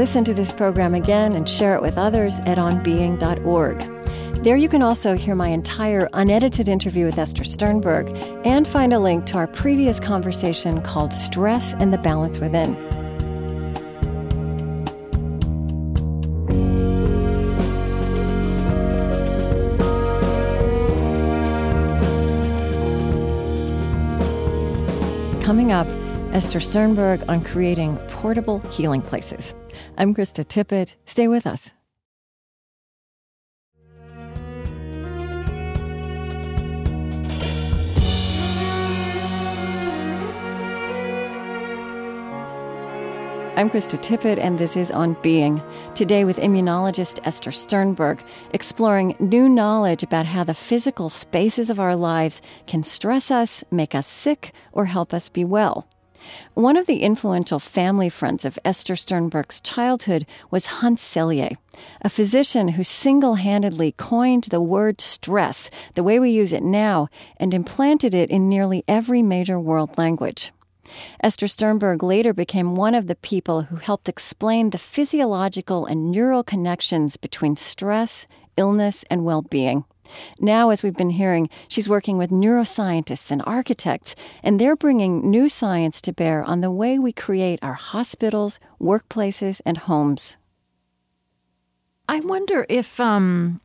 [0.00, 3.78] Listen to this program again and share it with others at onbeing.org.
[4.42, 8.08] There you can also hear my entire unedited interview with Esther Sternberg
[8.46, 12.74] and find a link to our previous conversation called Stress and the Balance Within.
[25.42, 25.86] Coming up,
[26.32, 29.52] Esther Sternberg on creating portable healing places.
[29.98, 30.94] I'm Krista Tippett.
[31.04, 31.72] Stay with us.
[43.56, 45.60] I'm Krista Tippett, and this is On Being.
[45.96, 48.22] Today, with immunologist Esther Sternberg,
[48.54, 53.96] exploring new knowledge about how the physical spaces of our lives can stress us, make
[53.96, 55.88] us sick, or help us be well.
[56.54, 61.56] One of the influential family friends of Esther Sternberg's childhood was Hans Selye,
[62.02, 67.08] a physician who single handedly coined the word stress the way we use it now
[67.36, 70.52] and implanted it in nearly every major world language.
[71.22, 76.42] Esther Sternberg later became one of the people who helped explain the physiological and neural
[76.42, 79.84] connections between stress, illness, and well being.
[80.40, 85.48] Now, as we've been hearing, she's working with neuroscientists and architects, and they're bringing new
[85.48, 90.36] science to bear on the way we create our hospitals, workplaces, and homes.
[92.08, 93.60] I wonder if um,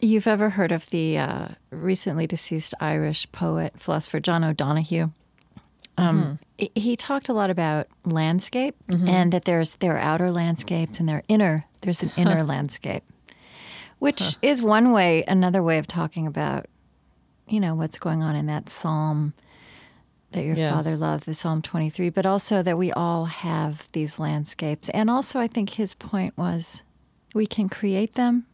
[0.00, 5.10] you've ever heard of the uh, recently deceased Irish poet, philosopher John O'Donohue.
[5.98, 6.66] Um, mm-hmm.
[6.74, 9.06] He talked a lot about landscape mm-hmm.
[9.06, 13.04] and that there's there are outer landscapes and there are inner there's an inner landscape
[14.00, 14.30] which huh.
[14.42, 16.66] is one way, another way of talking about,
[17.46, 19.34] you know, what's going on in that psalm
[20.32, 20.72] that your yes.
[20.72, 24.88] father loved, the Psalm 23, but also that we all have these landscapes.
[24.90, 26.84] And also, I think his point was
[27.34, 28.46] we can create them.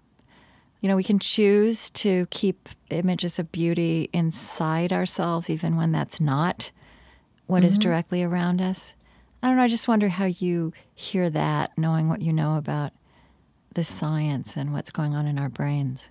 [0.81, 6.21] You know, we can choose to keep images of beauty inside ourselves, even when that's
[6.21, 6.71] not
[7.47, 7.69] what mm-hmm.
[7.69, 8.95] is directly around us.
[9.43, 9.63] I don't know.
[9.63, 12.93] I just wonder how you hear that, knowing what you know about
[13.77, 16.09] the science and what's going on in our brains.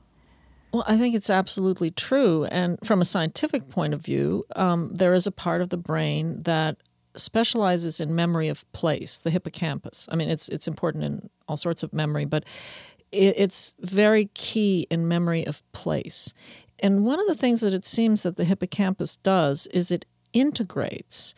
[0.71, 2.45] Well, I think it's absolutely true.
[2.45, 6.43] And from a scientific point of view, um, there is a part of the brain
[6.43, 6.78] that
[7.15, 10.08] specializes in memory of place, the hippocampus.
[10.12, 12.43] I mean, it's it's important in all sorts of memory, but
[13.12, 16.34] it, it's very key in memory of place.
[16.80, 21.34] And one of the things that it seems that the hippocampus does is it integrates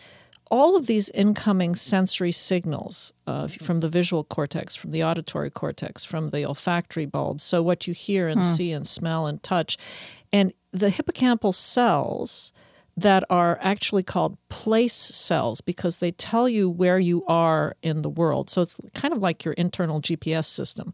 [0.49, 6.05] all of these incoming sensory signals uh, from the visual cortex, from the auditory cortex,
[6.05, 8.47] from the olfactory bulbs, so what you hear and hmm.
[8.47, 9.77] see and smell and touch,
[10.31, 12.51] and the hippocampal cells
[12.95, 18.09] that are actually called place cells because they tell you where you are in the
[18.09, 18.49] world.
[18.49, 20.93] So it's kind of like your internal GPS system.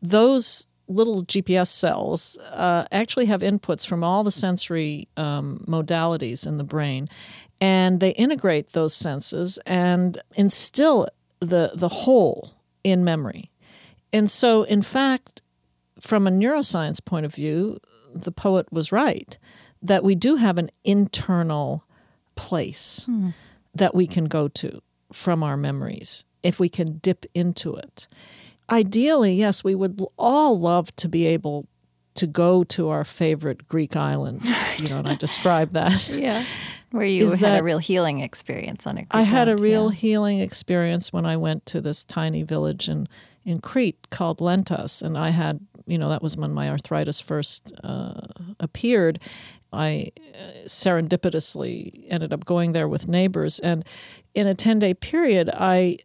[0.00, 6.58] Those little GPS cells uh, actually have inputs from all the sensory um, modalities in
[6.58, 7.08] the brain
[7.62, 11.06] and they integrate those senses and instill
[11.38, 13.52] the the whole in memory.
[14.12, 15.42] And so in fact
[16.00, 17.78] from a neuroscience point of view,
[18.12, 19.38] the poet was right
[19.80, 21.84] that we do have an internal
[22.34, 23.30] place hmm.
[23.74, 28.08] that we can go to from our memories if we can dip into it.
[28.70, 31.68] Ideally, yes, we would all love to be able
[32.14, 34.42] to go to our favorite Greek island.
[34.78, 36.08] You know, and I described that.
[36.08, 36.42] yeah.
[36.92, 39.06] Where you had a real healing experience on it.
[39.10, 39.98] I had a real yeah.
[39.98, 43.08] healing experience when I went to this tiny village in,
[43.44, 45.02] in Crete called Lentas.
[45.02, 48.20] And I had, you know, that was when my arthritis first uh,
[48.60, 49.18] appeared.
[49.72, 53.58] I uh, serendipitously ended up going there with neighbors.
[53.58, 53.84] And
[54.34, 55.98] in a 10 day period, I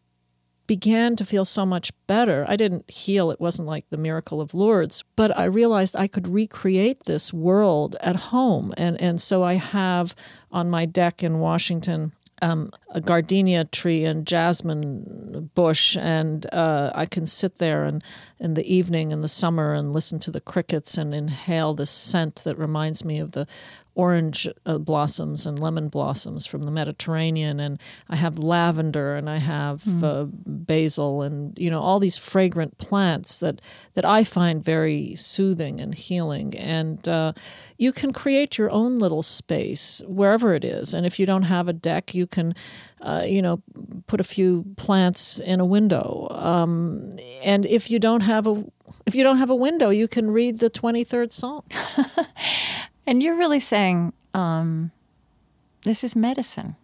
[0.67, 2.45] began to feel so much better.
[2.47, 6.27] I didn't heal, it wasn't like the miracle of Lourdes, but I realized I could
[6.27, 8.73] recreate this world at home.
[8.77, 10.13] And, and so I have
[10.51, 17.05] on my deck in Washington um, a gardenia tree and jasmine bush, and uh, I
[17.05, 18.03] can sit there and
[18.39, 22.35] in the evening in the summer and listen to the crickets and inhale this scent
[22.43, 23.47] that reminds me of the
[23.97, 29.37] orange uh, blossoms and lemon blossoms from the Mediterranean, and I have lavender and I
[29.37, 30.03] have mm.
[30.03, 33.59] uh, basil and you know all these fragrant plants that
[33.95, 36.55] that I find very soothing and healing.
[36.55, 37.33] And uh,
[37.77, 40.93] you can create your own little space wherever it is.
[40.93, 42.53] And if you don't have a deck, you can.
[42.99, 43.61] Uh, you know,
[44.07, 46.27] put a few plants in a window.
[46.31, 48.65] Um, and if you don't have a
[49.05, 51.63] if you don't have a window, you can read the twenty third Psalm.
[53.07, 54.91] And you're really saying um,
[55.83, 56.75] this is medicine.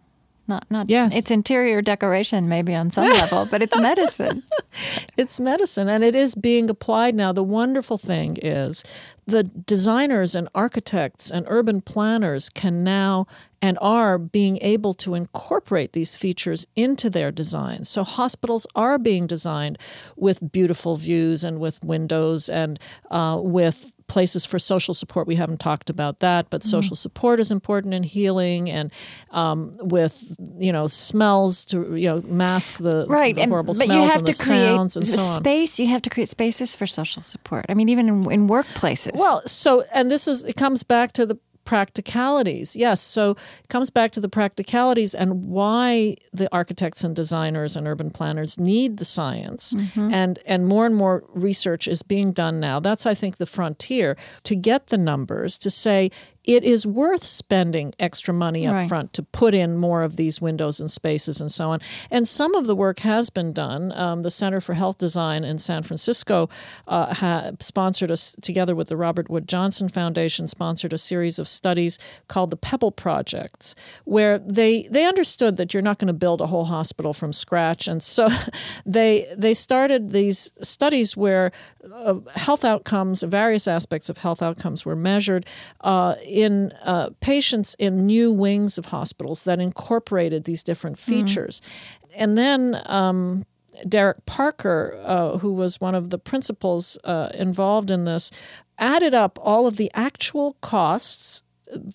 [0.46, 1.16] Not not yes.
[1.16, 4.42] it's interior decoration maybe on some level, but it's medicine.
[5.16, 7.32] it's medicine and it is being applied now.
[7.32, 8.82] The wonderful thing is
[9.26, 13.26] the designers and architects and urban planners can now
[13.62, 17.88] and are being able to incorporate these features into their designs.
[17.88, 19.78] So hospitals are being designed
[20.16, 22.78] with beautiful views and with windows and
[23.10, 25.26] uh, with places for social support.
[25.26, 26.70] We haven't talked about that, but mm-hmm.
[26.70, 28.92] social support is important in healing and
[29.30, 30.24] um, with
[30.58, 33.34] you know smells to you know mask the, right.
[33.34, 35.40] the horrible and, but smells you have and to the create sounds and so on.
[35.40, 35.78] Space.
[35.78, 37.66] You have to create spaces for social support.
[37.68, 39.12] I mean, even in, in workplaces.
[39.14, 42.76] Well, so and this is it comes back to the practicalities.
[42.76, 47.86] Yes, so it comes back to the practicalities and why the architects and designers and
[47.86, 49.74] urban planners need the science.
[49.74, 50.14] Mm-hmm.
[50.14, 52.80] And and more and more research is being done now.
[52.80, 56.10] That's I think the frontier to get the numbers to say
[56.44, 58.88] it is worth spending extra money up right.
[58.88, 61.80] front to put in more of these windows and spaces and so on.
[62.10, 63.92] And some of the work has been done.
[63.92, 66.50] Um, the Center for Health Design in San Francisco
[66.86, 71.48] uh, ha- sponsored us together with the Robert Wood Johnson Foundation sponsored a series of
[71.48, 76.40] studies called the Pebble Projects, where they they understood that you're not going to build
[76.40, 78.28] a whole hospital from scratch, and so
[78.86, 81.52] they they started these studies where
[81.92, 85.46] uh, health outcomes, various aspects of health outcomes, were measured.
[85.80, 91.12] Uh, in uh, patients in new wings of hospitals that incorporated these different mm-hmm.
[91.12, 91.60] features.
[91.60, 92.10] Mm.
[92.16, 93.46] And then um,
[93.88, 98.32] Derek Parker, uh, who was one of the principals uh, involved in this,
[98.78, 101.44] added up all of the actual costs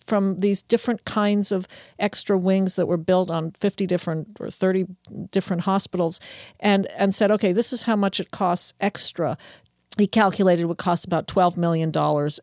[0.05, 1.68] from these different kinds of
[1.99, 4.88] extra wings that were built on 50 different or 30
[5.32, 6.20] different hospitals
[6.59, 9.38] and and said okay this is how much it costs extra
[10.00, 11.91] he calculated it would cost about $12 million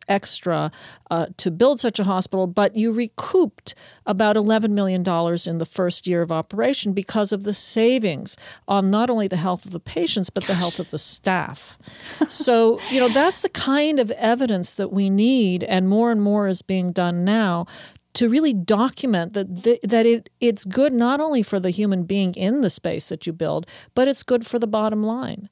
[0.07, 0.71] extra
[1.09, 5.01] uh, to build such a hospital, but you recouped about $11 million
[5.45, 8.37] in the first year of operation because of the savings
[8.67, 11.77] on not only the health of the patients, but the health of the staff.
[12.27, 16.47] so, you know, that's the kind of evidence that we need, and more and more
[16.47, 17.65] is being done now
[18.13, 22.33] to really document that the, that it it's good not only for the human being
[22.33, 25.49] in the space that you build, but it's good for the bottom line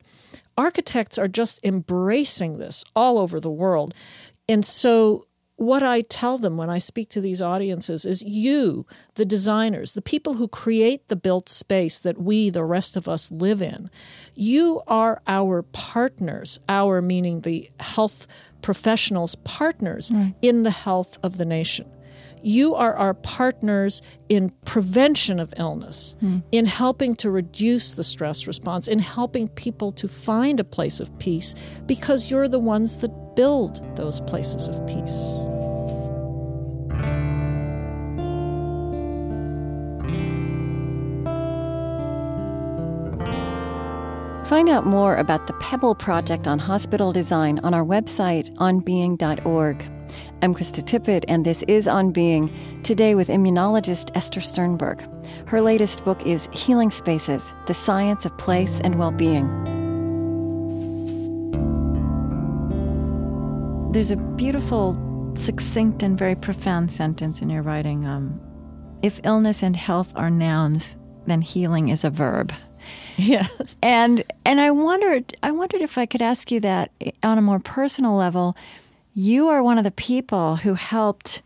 [0.58, 3.94] architects are just embracing this all over the world.
[4.48, 5.26] And so
[5.58, 8.86] what I tell them when I speak to these audiences is you,
[9.16, 13.32] the designers, the people who create the built space that we, the rest of us,
[13.32, 13.90] live in,
[14.34, 18.28] you are our partners, our meaning the health
[18.62, 20.36] professionals' partners mm.
[20.42, 21.90] in the health of the nation.
[22.46, 26.44] You are our partners in prevention of illness, mm.
[26.52, 31.18] in helping to reduce the stress response, in helping people to find a place of
[31.18, 31.56] peace,
[31.88, 35.40] because you're the ones that build those places of peace.
[44.48, 49.95] Find out more about the Pebble Project on hospital design on our website, onbeing.org.
[50.46, 55.04] I'm Krista Tippett, and this is On Being, today with immunologist Esther Sternberg.
[55.48, 59.48] Her latest book is Healing Spaces The Science of Place and Well-Being.
[63.92, 68.06] There's a beautiful, succinct, and very profound sentence in your writing.
[68.06, 68.40] Um,
[69.02, 72.54] if illness and health are nouns, then healing is a verb.
[73.18, 73.48] Yeah.
[73.82, 76.92] And and I wondered I wondered if I could ask you that
[77.24, 78.56] on a more personal level.
[79.18, 81.42] You are one of the people who helped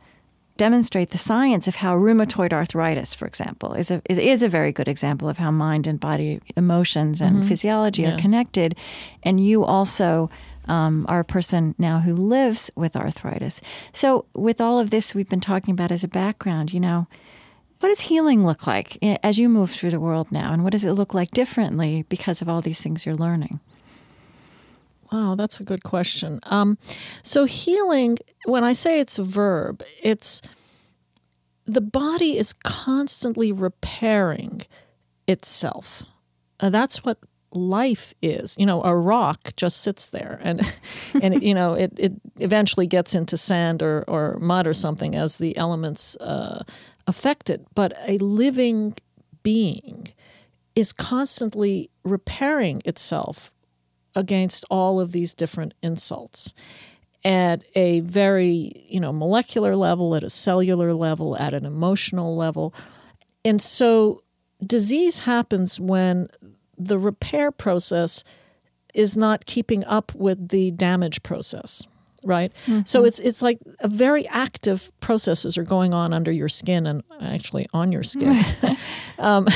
[0.57, 4.71] demonstrate the science of how rheumatoid arthritis, for example, is a is, is a very
[4.71, 7.47] good example of how mind and body emotions and mm-hmm.
[7.47, 8.13] physiology yes.
[8.13, 8.75] are connected.
[9.21, 10.31] And you also
[10.65, 13.61] um, are a person now who lives with arthritis.
[13.93, 17.07] So, with all of this we've been talking about as a background, you know,
[17.81, 20.51] what does healing look like as you move through the world now?
[20.53, 23.59] And what does it look like differently because of all these things you're learning?
[25.11, 26.39] Wow, that's a good question.
[26.43, 26.77] Um,
[27.23, 30.41] so, healing, when I say it's a verb, it's
[31.65, 34.61] the body is constantly repairing
[35.27, 36.03] itself.
[36.59, 37.19] Uh, that's what
[37.51, 38.55] life is.
[38.57, 40.61] You know, a rock just sits there and
[41.21, 45.37] and you know, it, it eventually gets into sand or, or mud or something as
[45.37, 46.63] the elements uh,
[47.07, 47.65] affect it.
[47.73, 48.95] But a living
[49.43, 50.07] being
[50.75, 53.51] is constantly repairing itself
[54.15, 56.53] against all of these different insults
[57.23, 62.73] at a very, you know, molecular level, at a cellular level, at an emotional level.
[63.43, 64.23] And so
[64.65, 66.29] disease happens when
[66.77, 68.23] the repair process
[68.93, 71.85] is not keeping up with the damage process
[72.23, 72.81] right mm-hmm.
[72.85, 77.03] so it's it's like a very active processes are going on under your skin and
[77.21, 78.43] actually on your skin
[79.19, 79.47] um,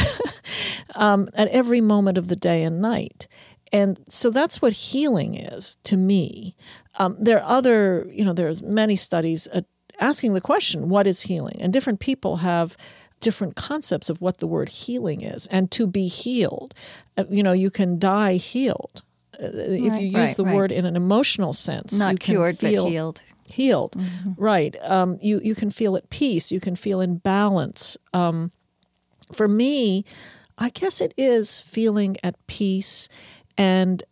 [0.95, 3.27] um, at every moment of the day and night
[3.73, 6.55] and so that's what healing is to me
[6.99, 9.61] um, there are other you know there's many studies uh,
[9.99, 12.77] asking the question what is healing and different people have
[13.23, 16.75] different concepts of what the word healing is and to be healed.
[17.17, 19.01] Uh, you know, you can die healed.
[19.41, 20.55] Uh, if you use right, the right.
[20.55, 23.21] word in an emotional sense, not you can cured feel, but healed.
[23.45, 24.31] Healed, mm-hmm.
[24.37, 24.75] right?
[24.83, 26.51] Um, you you can feel at peace.
[26.51, 27.97] You can feel in balance.
[28.13, 28.51] Um,
[29.31, 30.05] for me,
[30.57, 33.09] I guess it is feeling at peace
[33.57, 34.03] and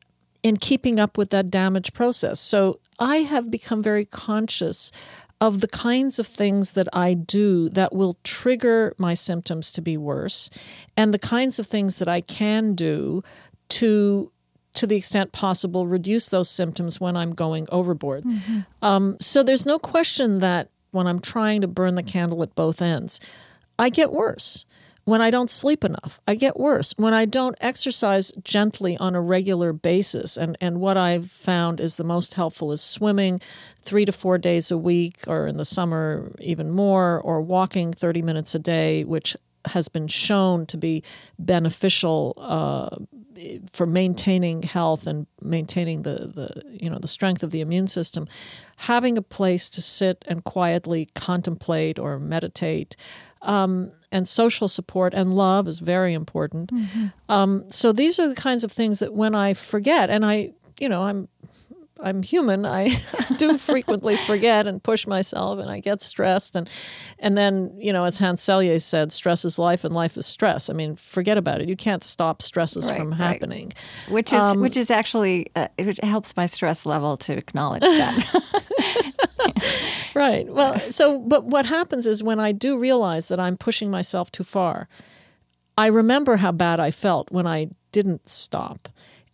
[0.44, 2.40] in keeping up with that damage process.
[2.40, 4.92] So I have become very conscious
[5.40, 9.98] of the kinds of things that I do that will trigger my symptoms to be
[9.98, 10.50] worse,
[10.96, 13.24] and the kinds of things that I can do
[13.70, 14.32] to
[14.74, 18.24] to the extent possible, reduce those symptoms when I'm going overboard.
[18.24, 18.60] Mm-hmm.
[18.82, 22.82] Um, so there's no question that when I'm trying to burn the candle at both
[22.82, 23.20] ends,
[23.78, 24.66] I get worse.
[25.04, 26.94] When I don't sleep enough, I get worse.
[26.96, 31.96] When I don't exercise gently on a regular basis, and, and what I've found is
[31.96, 33.42] the most helpful is swimming
[33.84, 38.22] three to four days a week, or in the summer, even more, or walking 30
[38.22, 39.36] minutes a day, which
[39.66, 41.04] has been shown to be
[41.40, 42.96] beneficial uh,
[43.72, 48.28] for maintaining health and maintaining the, the you know the strength of the immune system.
[48.78, 52.96] Having a place to sit and quietly contemplate or meditate
[53.42, 56.72] um, and social support and love is very important.
[56.72, 57.08] Mm-hmm.
[57.30, 60.90] Um, so these are the kinds of things that when I forget, and I, you
[60.90, 61.28] know, I'm
[62.02, 62.66] I'm human.
[62.66, 62.90] I
[63.38, 66.56] do frequently forget and push myself, and I get stressed.
[66.56, 66.70] And
[67.20, 70.70] and then you know, as Hans Selye said, stress is life, and life is stress.
[70.70, 71.70] I mean, forget about it.
[71.70, 73.72] You can't stop stresses right, from happening.
[74.08, 74.14] Right.
[74.14, 78.44] Which is um, which is actually uh, it helps my stress level to acknowledge that.
[80.16, 80.48] right.
[80.52, 84.44] Well, so but what happens is when I do realize that I'm pushing myself too
[84.44, 84.88] far,
[85.78, 88.90] I remember how bad I felt when I didn't stop.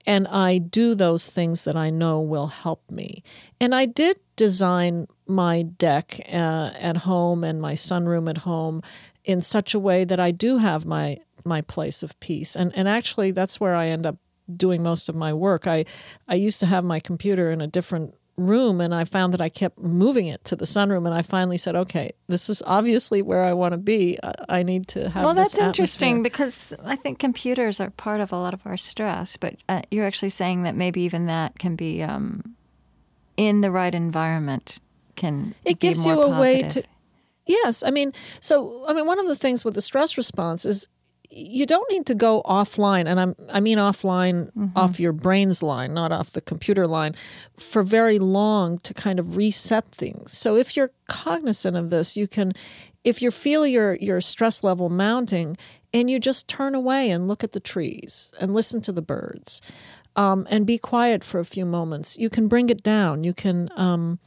[0.07, 3.23] And I do those things that I know will help me.
[3.59, 8.81] And I did design my deck uh, at home and my sunroom at home
[9.25, 12.55] in such a way that I do have my my place of peace.
[12.55, 14.15] And and actually that's where I end up
[14.55, 15.67] doing most of my work.
[15.67, 15.85] I
[16.27, 19.49] I used to have my computer in a different room and I found that I
[19.49, 23.43] kept moving it to the sunroom and I finally said, okay, this is obviously where
[23.43, 24.19] I want to be.
[24.47, 25.67] I, need to have Well, that's atmosphere.
[25.67, 29.81] interesting because I think computers are part of a lot of our stress, but uh,
[29.89, 32.55] you're actually saying that maybe even that can be um,
[33.37, 34.79] in the right environment
[35.15, 36.39] can it gives you a positive.
[36.39, 36.83] way to
[37.47, 38.11] Yes, I mean,
[38.41, 40.89] so I mean, one of the things with the stress response is
[41.29, 44.77] you don't need to go offline, and I'm, I mean offline, mm-hmm.
[44.77, 47.15] off your brain's line, not off the computer line,
[47.57, 50.37] for very long to kind of reset things.
[50.37, 52.53] So if you're cognizant of this, you can,
[53.03, 55.57] if you feel your your stress level mounting,
[55.93, 59.61] and you just turn away and look at the trees and listen to the birds,
[60.15, 62.17] um, and be quiet for a few moments.
[62.17, 63.23] You can bring it down.
[63.23, 63.69] You can.
[63.75, 64.19] Um,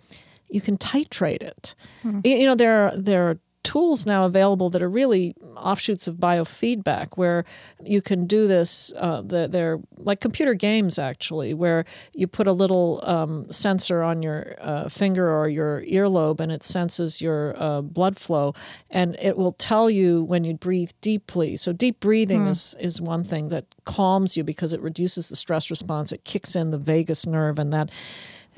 [0.52, 1.74] you can titrate it.
[2.04, 2.20] Mm-hmm.
[2.24, 7.16] You know there are there are tools now available that are really offshoots of biofeedback
[7.16, 7.44] where
[7.84, 11.84] you can do this uh, they're like computer games actually where
[12.14, 16.62] you put a little um, sensor on your uh, finger or your earlobe and it
[16.64, 18.54] senses your uh, blood flow.
[18.90, 21.56] And it will tell you when you breathe deeply.
[21.56, 22.48] So deep breathing mm.
[22.48, 26.12] is, is one thing that calms you because it reduces the stress response.
[26.12, 27.90] It kicks in the vagus nerve and that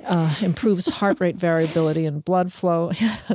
[0.05, 2.93] uh, improves heart rate variability and blood flow.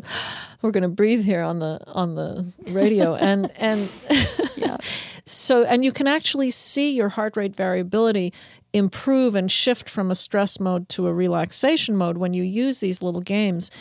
[0.61, 3.89] We're going to breathe here on the on the radio, and and
[4.55, 4.77] yeah.
[5.25, 8.33] so and you can actually see your heart rate variability
[8.73, 13.01] improve and shift from a stress mode to a relaxation mode when you use these
[13.01, 13.71] little games,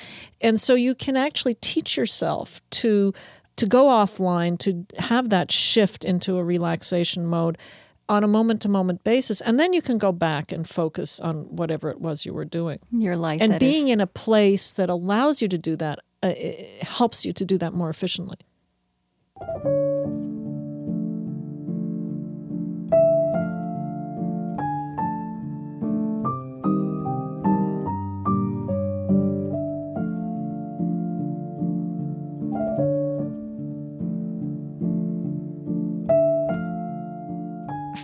[0.41, 3.12] and so you can actually teach yourself to
[3.57, 7.57] to go offline to have that shift into a relaxation mode
[8.09, 9.41] on a moment to moment basis.
[9.41, 12.79] And then you can go back and focus on whatever it was you were doing.
[12.91, 13.41] Your life.
[13.41, 13.95] And being is.
[13.95, 16.33] in a place that allows you to do that uh,
[16.83, 18.39] helps you to do that more efficiently.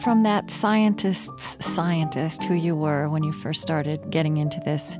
[0.02, 4.98] From that scientist's scientist who you were when you first started getting into this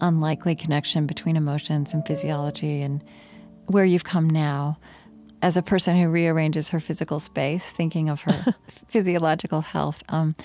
[0.00, 3.02] unlikely connection between emotions and physiology and
[3.66, 4.78] where you've come now
[5.42, 8.54] as a person who rearranges her physical space, thinking of her
[8.86, 10.04] physiological health.
[10.10, 10.36] Um,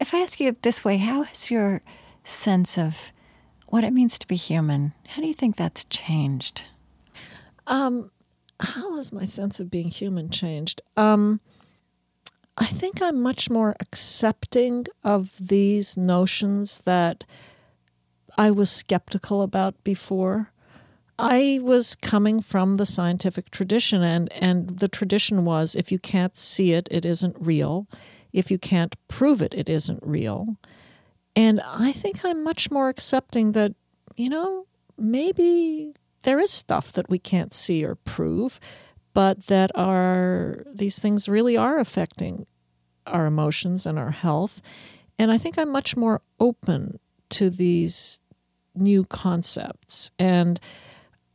[0.00, 1.82] if I ask you this way, how has your
[2.24, 3.12] sense of
[3.66, 6.62] what it means to be human, how do you think that's changed?
[7.66, 8.10] Um,
[8.60, 10.80] how has my sense of being human changed?
[10.96, 11.40] Um,
[12.58, 17.24] I think I'm much more accepting of these notions that
[18.38, 20.52] I was skeptical about before.
[21.18, 26.36] I was coming from the scientific tradition, and, and the tradition was if you can't
[26.36, 27.86] see it, it isn't real.
[28.32, 30.56] If you can't prove it, it isn't real.
[31.34, 33.74] And I think I'm much more accepting that,
[34.16, 34.66] you know,
[34.98, 35.94] maybe
[36.24, 38.60] there is stuff that we can't see or prove
[39.16, 42.46] but that are these things really are affecting
[43.06, 44.60] our emotions and our health.
[45.18, 47.00] And I think I'm much more open
[47.30, 48.20] to these
[48.74, 50.10] new concepts.
[50.18, 50.60] And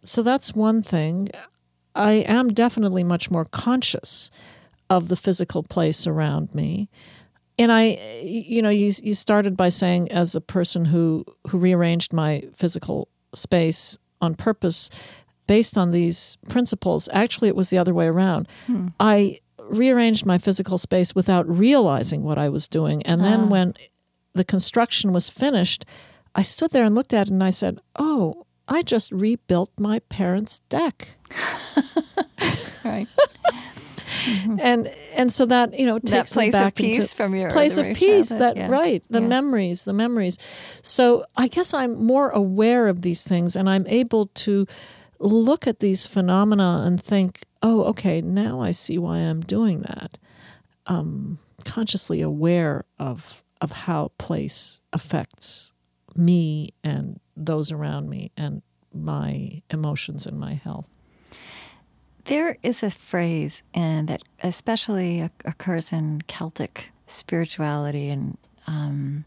[0.03, 1.29] so that's one thing.
[1.95, 4.29] I am definitely much more conscious
[4.91, 6.87] of the physical place around me.
[7.57, 12.13] And I, you know, you, you started by saying, as a person who, who rearranged
[12.13, 14.91] my physical space on purpose,
[15.51, 17.09] based on these principles.
[17.11, 18.47] Actually, it was the other way around.
[18.67, 18.87] Hmm.
[19.01, 23.03] I rearranged my physical space without realizing what I was doing.
[23.03, 23.47] And then uh.
[23.47, 23.73] when
[24.31, 25.83] the construction was finished,
[26.33, 29.99] I stood there and looked at it and I said, Oh, I just rebuilt my
[30.07, 31.17] parents' deck.
[32.85, 33.09] right.
[33.09, 34.59] Mm-hmm.
[34.69, 37.35] And and so that you know takes that place me back of peace into from
[37.35, 38.29] your place of peace.
[38.29, 38.69] That yeah.
[38.69, 39.27] right, the yeah.
[39.27, 40.37] memories, the memories.
[40.81, 44.67] So I guess I'm more aware of these things, and I'm able to
[45.21, 50.17] look at these phenomena and think, oh, okay, now I see why I'm doing that.
[50.87, 55.71] Um, consciously aware of of how place affects
[56.15, 60.87] me and those around me and my emotions and my health.
[62.25, 69.25] There is a phrase and that especially occurs in Celtic spirituality and um,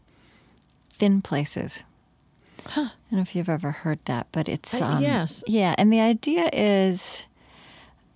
[0.91, 1.83] thin places
[2.65, 2.81] Huh.
[2.81, 5.75] I don't know if you've ever heard that, but it's um, uh, yes, yeah.
[5.77, 7.27] And the idea is,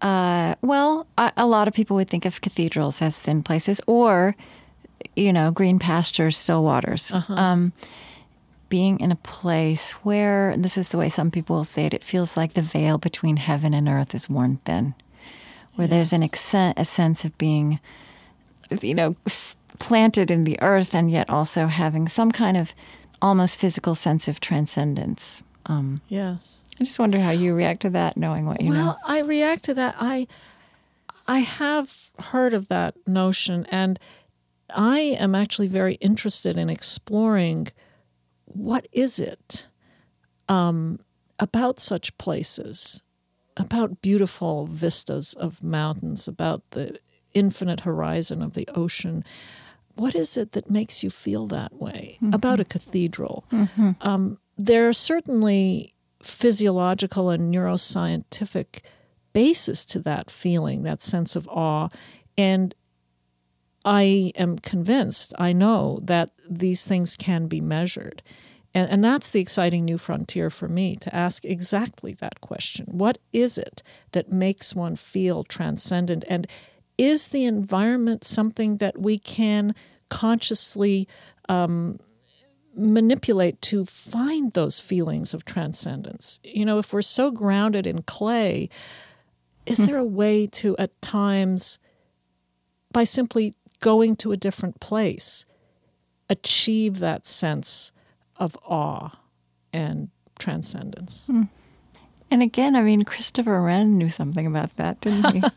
[0.01, 4.35] uh, well, a, a, lot of people would think of cathedrals as thin places, or
[5.15, 7.11] you know, green pastures, still waters.
[7.11, 7.33] Uh-huh.
[7.33, 7.73] Um,
[8.69, 11.93] being in a place where, and this is the way some people will say it,
[11.93, 14.93] it feels like the veil between heaven and earth is worn thin,
[15.75, 15.91] where yes.
[15.91, 17.79] there's an accent, a sense of being,
[18.81, 19.15] you know,
[19.79, 22.73] planted in the earth and yet also having some kind of
[23.21, 25.41] almost physical sense of transcendence.
[25.65, 26.63] Um, yes.
[26.79, 28.85] I just wonder how you react to that, knowing what you well, know.
[28.85, 29.95] Well, I react to that.
[29.99, 30.27] I
[31.27, 33.99] I have heard of that notion, and
[34.73, 37.67] I am actually very interested in exploring
[38.45, 39.67] what is it
[40.47, 40.99] um,
[41.37, 43.03] about such places,
[43.57, 46.99] about beautiful vistas of mountains, about the
[47.33, 49.23] infinite horizon of the ocean.
[49.99, 52.33] What is it that makes you feel that way mm-hmm.
[52.33, 53.45] about a cathedral?
[53.51, 53.91] Mm-hmm.
[54.01, 55.93] Um, there are certainly
[56.23, 58.81] physiological and neuroscientific
[59.33, 61.89] basis to that feeling, that sense of awe.
[62.37, 62.73] And
[63.85, 68.21] I am convinced, I know that these things can be measured.
[68.73, 72.85] And, and that's the exciting new frontier for me to ask exactly that question.
[72.89, 73.81] What is it
[74.11, 76.23] that makes one feel transcendent?
[76.27, 76.47] And
[76.99, 79.73] is the environment something that we can
[80.09, 81.07] consciously
[81.47, 81.97] um,
[82.75, 86.41] manipulate to find those feelings of transcendence?
[86.43, 88.69] You know, if we're so grounded in clay,
[89.65, 91.79] is there a way to, at times,
[92.91, 95.45] by simply going to a different place,
[96.27, 97.93] achieve that sense
[98.35, 99.11] of awe
[99.71, 101.23] and transcendence?
[101.27, 101.43] Hmm.
[102.31, 105.39] And again, I mean, Christopher Wren knew something about that, didn't he?
[105.39, 105.51] A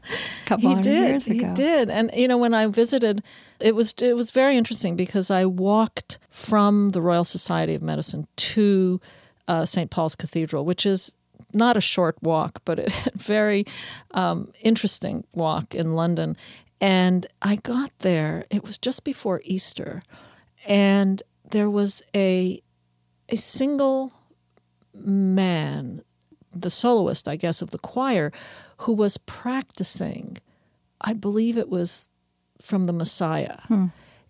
[0.47, 1.09] couple he did.
[1.09, 1.49] years ago.
[1.49, 1.91] He did.
[1.91, 3.23] And you know, when I visited,
[3.61, 8.27] it was it was very interesting because I walked from the Royal Society of Medicine
[8.37, 9.01] to
[9.49, 9.91] uh, St.
[9.91, 11.15] Paul's Cathedral, which is
[11.55, 13.67] not a short walk, but a very
[14.13, 16.37] um, interesting walk in London.
[16.81, 18.47] And I got there.
[18.51, 20.03] It was just before Easter,
[20.67, 22.63] and there was a
[23.29, 24.13] a single
[24.95, 26.03] man
[26.55, 28.33] the soloist, I guess, of the choir,
[28.79, 30.39] who was practicing,
[31.01, 32.11] I believe it was
[32.61, 33.59] from the Messiah.
[33.67, 33.87] Hmm.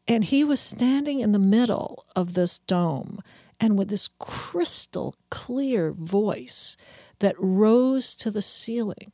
[0.08, 3.20] And he was standing in the middle of this dome
[3.60, 6.76] and with this crystal clear voice
[7.20, 9.12] that rose to the ceiling.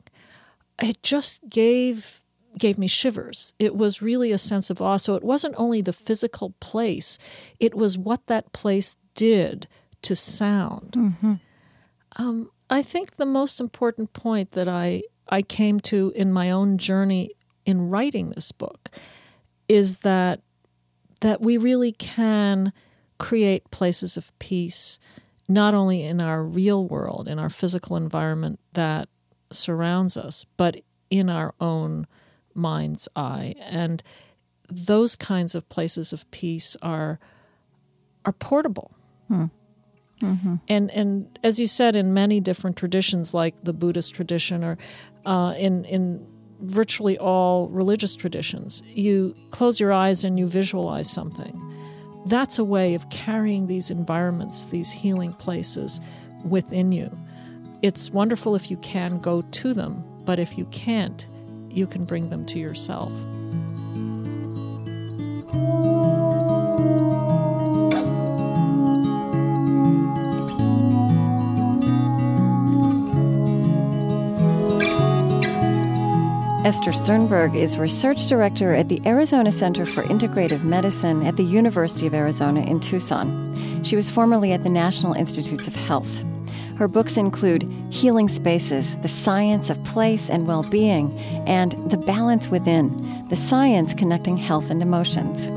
[0.81, 2.19] It just gave
[2.57, 3.53] gave me shivers.
[3.59, 4.97] It was really a sense of awe.
[4.97, 7.17] So it wasn't only the physical place,
[7.59, 9.67] it was what that place did
[10.01, 10.93] to sound.
[10.93, 11.33] Mm-hmm.
[12.15, 16.77] Um, I think the most important point that I, I came to in my own
[16.77, 17.31] journey
[17.65, 18.89] in writing this book
[19.67, 20.41] is that
[21.21, 22.71] that we really can
[23.17, 24.99] create places of peace
[25.49, 29.09] not only in our real world, in our physical environment that
[29.51, 32.05] surrounds us, but in our own
[32.53, 33.55] mind's eye.
[33.59, 34.03] And
[34.69, 37.19] those kinds of places of peace are
[38.25, 38.91] are portable.
[39.27, 39.45] Hmm.
[40.21, 40.55] Mm-hmm.
[40.67, 44.77] And and as you said, in many different traditions, like the Buddhist tradition, or
[45.25, 46.27] uh, in in
[46.61, 51.61] virtually all religious traditions, you close your eyes and you visualize something.
[52.25, 56.01] That's a way of carrying these environments, these healing places,
[56.43, 57.17] within you.
[57.81, 61.25] It's wonderful if you can go to them, but if you can't,
[61.69, 63.13] you can bring them to yourself.
[76.65, 82.05] Esther Sternberg is research director at the Arizona Center for Integrative Medicine at the University
[82.05, 83.81] of Arizona in Tucson.
[83.81, 86.21] She was formerly at the National Institutes of Health.
[86.75, 93.25] Her books include Healing Spaces, The Science of Place and Well-Being, and The Balance Within,
[93.29, 95.49] The Science Connecting Health and Emotions.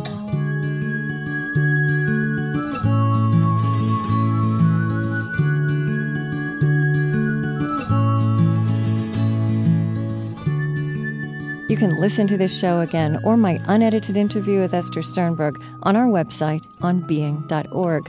[11.83, 16.07] Can listen to this show again or my unedited interview with Esther Sternberg on our
[16.07, 18.09] website onbeing.org.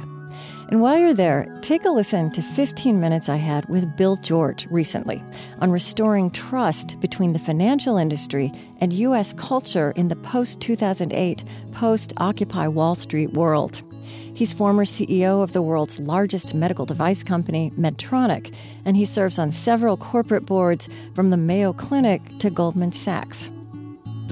[0.70, 4.68] And while you're there, take a listen to 15 minutes I had with Bill George
[4.70, 5.24] recently
[5.58, 9.34] on restoring trust between the financial industry and U.S.
[9.34, 13.82] culture in the post 2008, post Occupy Wall Street world.
[14.36, 18.54] He's former CEO of the world's largest medical device company, Medtronic,
[18.86, 23.50] and he serves on several corporate boards from the Mayo Clinic to Goldman Sachs.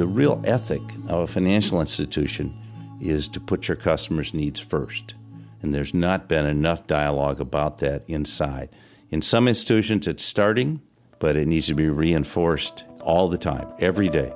[0.01, 2.57] The real ethic of a financial institution
[2.99, 5.13] is to put your customers' needs first.
[5.61, 8.69] And there's not been enough dialogue about that inside.
[9.11, 10.81] In some institutions, it's starting,
[11.19, 14.33] but it needs to be reinforced all the time, every day.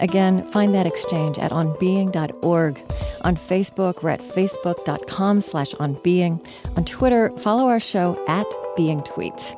[0.00, 2.82] Again, find that exchange at onbeing.org.
[3.26, 6.46] On Facebook, we're at facebook.com slash onbeing.
[6.76, 8.46] On Twitter, follow our show at
[8.76, 9.52] Being Tweets.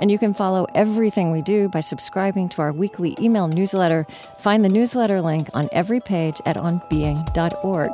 [0.00, 4.08] And you can follow everything we do by subscribing to our weekly email newsletter.
[4.40, 7.92] Find the newsletter link on every page at onbeing.org.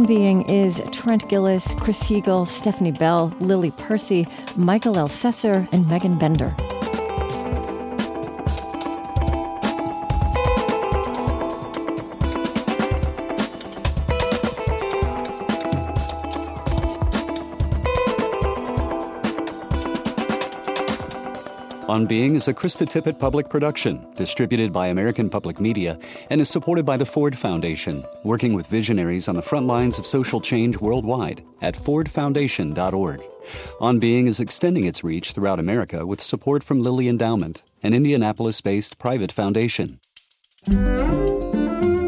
[0.00, 4.26] On Being is Trent Gilliss, Chris Heagle, Stephanie Bell, Lily Percy,
[4.56, 6.69] Mikel Ellcessor, and Megan Bender.
[21.90, 25.98] On Being is a Krista Tippett public production, distributed by American Public Media,
[26.30, 30.06] and is supported by the Ford Foundation, working with visionaries on the front lines of
[30.06, 33.20] social change worldwide at fordfoundation.org.
[33.80, 38.60] On Being is extending its reach throughout America with support from Lilly Endowment, an Indianapolis
[38.60, 39.98] based private foundation.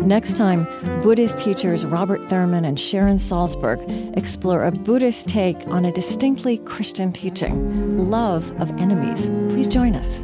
[0.04, 0.64] Next time,
[1.00, 7.12] Buddhist teachers Robert Thurman and Sharon Salzberg explore a Buddhist take on a distinctly Christian
[7.12, 9.28] teaching love of enemies.
[9.48, 10.20] Please join us.